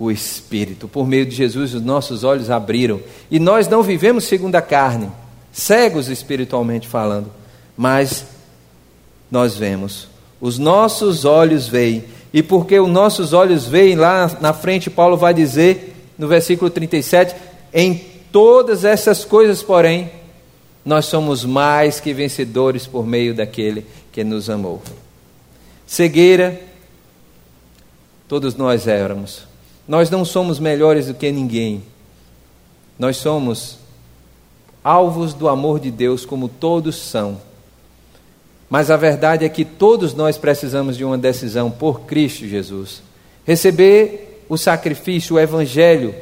o 0.00 0.10
Espírito. 0.10 0.88
Por 0.88 1.06
meio 1.06 1.26
de 1.26 1.36
Jesus, 1.36 1.74
os 1.74 1.82
nossos 1.82 2.24
olhos 2.24 2.50
abriram, 2.50 3.00
e 3.30 3.38
nós 3.38 3.68
não 3.68 3.82
vivemos 3.82 4.24
segundo 4.24 4.56
a 4.56 4.62
carne, 4.62 5.10
cegos 5.52 6.08
espiritualmente 6.08 6.88
falando, 6.88 7.30
mas 7.76 8.24
nós 9.30 9.54
vemos. 9.54 10.08
Os 10.40 10.58
nossos 10.58 11.26
olhos 11.26 11.68
veem. 11.68 12.02
E 12.32 12.42
porque 12.42 12.78
os 12.80 12.88
nossos 12.88 13.32
olhos 13.32 13.66
veem, 13.66 13.94
lá 13.94 14.38
na 14.40 14.54
frente, 14.54 14.88
Paulo 14.88 15.16
vai 15.16 15.34
dizer, 15.34 15.94
no 16.16 16.26
versículo 16.28 16.70
37, 16.70 17.34
em 17.74 17.94
todas 18.32 18.84
essas 18.84 19.24
coisas, 19.24 19.62
porém, 19.62 20.10
nós 20.84 21.06
somos 21.06 21.44
mais 21.44 22.00
que 22.00 22.14
vencedores 22.14 22.86
por 22.86 23.06
meio 23.06 23.34
daquele 23.34 23.84
que 24.12 24.24
nos 24.24 24.48
amou. 24.48 24.80
Cegueira, 25.86 26.58
todos 28.28 28.54
nós 28.54 28.86
éramos. 28.86 29.49
Nós 29.90 30.08
não 30.08 30.24
somos 30.24 30.60
melhores 30.60 31.08
do 31.08 31.14
que 31.14 31.32
ninguém. 31.32 31.82
Nós 32.96 33.16
somos 33.16 33.76
alvos 34.84 35.34
do 35.34 35.48
amor 35.48 35.80
de 35.80 35.90
Deus, 35.90 36.24
como 36.24 36.48
todos 36.48 36.94
são. 36.94 37.40
Mas 38.68 38.88
a 38.88 38.96
verdade 38.96 39.44
é 39.44 39.48
que 39.48 39.64
todos 39.64 40.14
nós 40.14 40.38
precisamos 40.38 40.96
de 40.96 41.04
uma 41.04 41.18
decisão 41.18 41.72
por 41.72 42.02
Cristo 42.02 42.46
Jesus. 42.46 43.02
Receber 43.44 44.44
o 44.48 44.56
sacrifício, 44.56 45.34
o 45.34 45.40
Evangelho, 45.40 46.14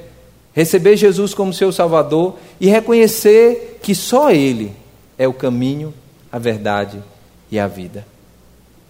receber 0.55 0.97
Jesus 0.97 1.35
como 1.35 1.53
seu 1.53 1.71
Salvador 1.71 2.37
e 2.59 2.69
reconhecer 2.69 3.81
que 3.83 3.95
só 3.95 4.31
Ele 4.31 4.73
é 5.19 5.29
o 5.29 5.35
caminho, 5.35 5.93
a 6.33 6.39
verdade 6.39 7.03
e 7.51 7.59
a 7.59 7.66
vida. 7.66 8.07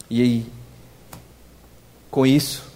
E 0.09 0.45
com 2.13 2.25
isso, 2.25 2.68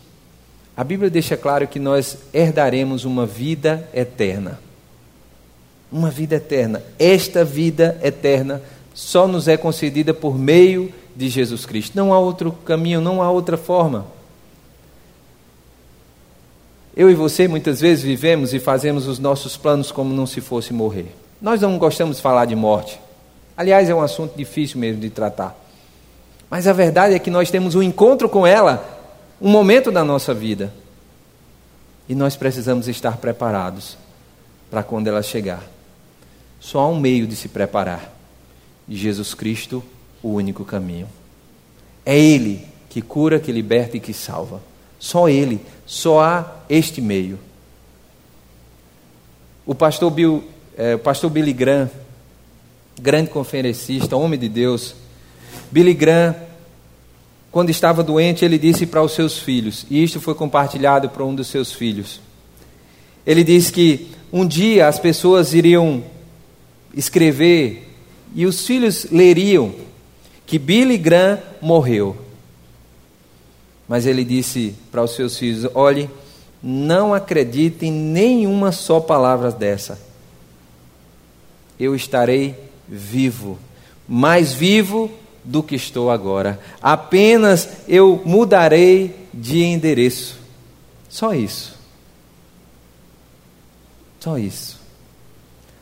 a 0.76 0.82
Bíblia 0.82 1.10
deixa 1.10 1.36
claro 1.36 1.66
que 1.68 1.78
nós 1.78 2.18
herdaremos 2.32 3.04
uma 3.04 3.26
vida 3.26 3.88
eterna. 3.92 4.58
Uma 5.90 6.10
vida 6.10 6.36
eterna. 6.36 6.82
Esta 6.98 7.44
vida 7.44 7.98
eterna 8.02 8.62
só 8.94 9.26
nos 9.26 9.48
é 9.48 9.56
concedida 9.56 10.14
por 10.14 10.38
meio 10.38 10.92
de 11.14 11.28
Jesus 11.28 11.66
Cristo. 11.66 11.96
Não 11.96 12.12
há 12.12 12.18
outro 12.18 12.52
caminho, 12.64 13.00
não 13.00 13.22
há 13.22 13.30
outra 13.30 13.56
forma. 13.56 14.06
Eu 16.96 17.10
e 17.10 17.14
você 17.14 17.48
muitas 17.48 17.80
vezes 17.80 18.04
vivemos 18.04 18.52
e 18.52 18.58
fazemos 18.58 19.06
os 19.06 19.18
nossos 19.18 19.56
planos 19.56 19.90
como 19.90 20.14
não 20.14 20.26
se 20.26 20.40
fosse 20.40 20.72
morrer. 20.72 21.14
Nós 21.40 21.60
não 21.60 21.78
gostamos 21.78 22.16
de 22.16 22.22
falar 22.22 22.44
de 22.44 22.54
morte. 22.54 23.00
Aliás, 23.56 23.88
é 23.88 23.94
um 23.94 24.02
assunto 24.02 24.36
difícil 24.36 24.78
mesmo 24.78 25.00
de 25.00 25.10
tratar. 25.10 25.58
Mas 26.50 26.66
a 26.66 26.72
verdade 26.72 27.14
é 27.14 27.18
que 27.18 27.30
nós 27.30 27.50
temos 27.50 27.74
um 27.74 27.82
encontro 27.82 28.28
com 28.28 28.46
ela, 28.46 29.01
um 29.42 29.48
momento 29.48 29.90
da 29.90 30.04
nossa 30.04 30.32
vida. 30.32 30.72
E 32.08 32.14
nós 32.14 32.36
precisamos 32.36 32.86
estar 32.86 33.16
preparados 33.16 33.98
para 34.70 34.84
quando 34.84 35.08
ela 35.08 35.20
chegar. 35.20 35.64
Só 36.60 36.78
há 36.78 36.88
um 36.88 37.00
meio 37.00 37.26
de 37.26 37.34
se 37.34 37.48
preparar 37.48 38.14
Jesus 38.88 39.34
Cristo 39.34 39.82
o 40.22 40.34
único 40.34 40.64
caminho. 40.64 41.08
É 42.06 42.16
Ele 42.16 42.64
que 42.88 43.02
cura, 43.02 43.40
que 43.40 43.50
liberta 43.50 43.96
e 43.96 44.00
que 44.00 44.14
salva. 44.14 44.60
Só 45.00 45.28
Ele, 45.28 45.60
só 45.84 46.20
há 46.20 46.56
este 46.68 47.00
meio. 47.00 47.36
O 49.66 49.74
pastor, 49.74 50.10
Bill, 50.10 50.44
é, 50.76 50.94
o 50.94 50.98
pastor 51.00 51.30
Billy 51.30 51.52
Graham, 51.52 51.90
grande 53.00 53.30
conferencista, 53.30 54.16
homem 54.16 54.38
de 54.38 54.48
Deus, 54.48 54.94
Billy 55.70 55.94
Graham, 55.94 56.36
quando 57.52 57.68
estava 57.68 58.02
doente, 58.02 58.46
ele 58.46 58.58
disse 58.58 58.86
para 58.86 59.02
os 59.02 59.12
seus 59.12 59.38
filhos, 59.38 59.84
e 59.90 60.02
isto 60.02 60.18
foi 60.18 60.34
compartilhado 60.34 61.10
para 61.10 61.22
um 61.22 61.34
dos 61.34 61.48
seus 61.48 61.70
filhos. 61.70 62.18
Ele 63.26 63.44
disse 63.44 63.70
que 63.70 64.08
um 64.32 64.46
dia 64.46 64.88
as 64.88 64.98
pessoas 64.98 65.52
iriam 65.52 66.02
escrever 66.94 67.90
e 68.34 68.46
os 68.46 68.66
filhos 68.66 69.06
leriam 69.12 69.74
que 70.46 70.58
Billy 70.58 70.96
Graham 70.96 71.38
morreu. 71.60 72.16
Mas 73.86 74.06
ele 74.06 74.24
disse 74.24 74.74
para 74.90 75.02
os 75.02 75.14
seus 75.14 75.36
filhos: 75.36 75.70
olhe, 75.74 76.08
não 76.62 77.12
acreditem 77.12 77.90
em 77.90 77.92
nenhuma 77.92 78.72
só 78.72 78.98
palavra 78.98 79.50
dessa. 79.50 80.00
Eu 81.78 81.94
estarei 81.94 82.54
vivo, 82.88 83.58
mais 84.08 84.54
vivo 84.54 85.10
do 85.44 85.62
que 85.62 85.74
estou 85.74 86.10
agora. 86.10 86.60
Apenas 86.80 87.68
eu 87.88 88.20
mudarei 88.24 89.14
de 89.32 89.62
endereço. 89.62 90.38
Só 91.08 91.34
isso. 91.34 91.76
Só 94.20 94.38
isso. 94.38 94.80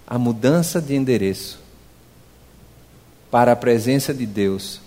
A 0.06 0.18
mudança 0.18 0.80
de 0.80 0.94
endereço 0.94 1.58
para 3.30 3.52
a 3.52 3.56
presença 3.56 4.12
de 4.12 4.26
Deus, 4.26 4.80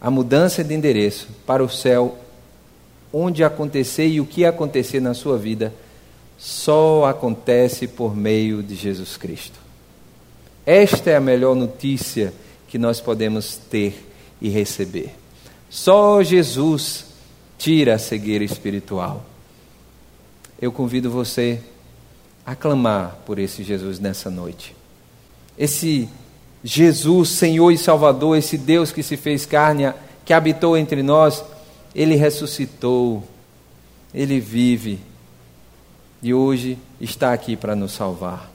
a 0.00 0.10
mudança 0.10 0.62
de 0.62 0.74
endereço 0.74 1.28
para 1.46 1.64
o 1.64 1.68
céu, 1.68 2.18
onde 3.12 3.42
acontecer 3.42 4.08
e 4.08 4.20
o 4.20 4.26
que 4.26 4.44
acontecer 4.44 5.00
na 5.00 5.14
sua 5.14 5.38
vida, 5.38 5.72
só 6.36 7.06
acontece 7.06 7.86
por 7.86 8.16
meio 8.16 8.62
de 8.62 8.74
Jesus 8.74 9.16
Cristo. 9.16 9.58
Esta 10.66 11.10
é 11.10 11.16
a 11.16 11.20
melhor 11.20 11.54
notícia 11.54 12.32
que 12.70 12.78
nós 12.78 13.00
podemos 13.00 13.56
ter 13.56 14.08
e 14.40 14.48
receber. 14.48 15.12
Só 15.68 16.22
Jesus 16.22 17.04
tira 17.58 17.96
a 17.96 17.98
cegueira 17.98 18.44
espiritual. 18.44 19.26
Eu 20.62 20.70
convido 20.70 21.10
você 21.10 21.60
a 22.46 22.54
clamar 22.54 23.18
por 23.26 23.40
esse 23.40 23.64
Jesus 23.64 23.98
nessa 23.98 24.30
noite. 24.30 24.74
Esse 25.58 26.08
Jesus, 26.62 27.30
Senhor 27.30 27.72
e 27.72 27.76
Salvador, 27.76 28.38
esse 28.38 28.56
Deus 28.56 28.92
que 28.92 29.02
se 29.02 29.16
fez 29.16 29.44
carne, 29.44 29.92
que 30.24 30.32
habitou 30.32 30.76
entre 30.76 31.02
nós, 31.02 31.44
ele 31.92 32.14
ressuscitou, 32.14 33.24
ele 34.14 34.38
vive 34.38 35.00
e 36.22 36.32
hoje 36.32 36.78
está 37.00 37.32
aqui 37.32 37.56
para 37.56 37.74
nos 37.74 37.92
salvar. 37.92 38.50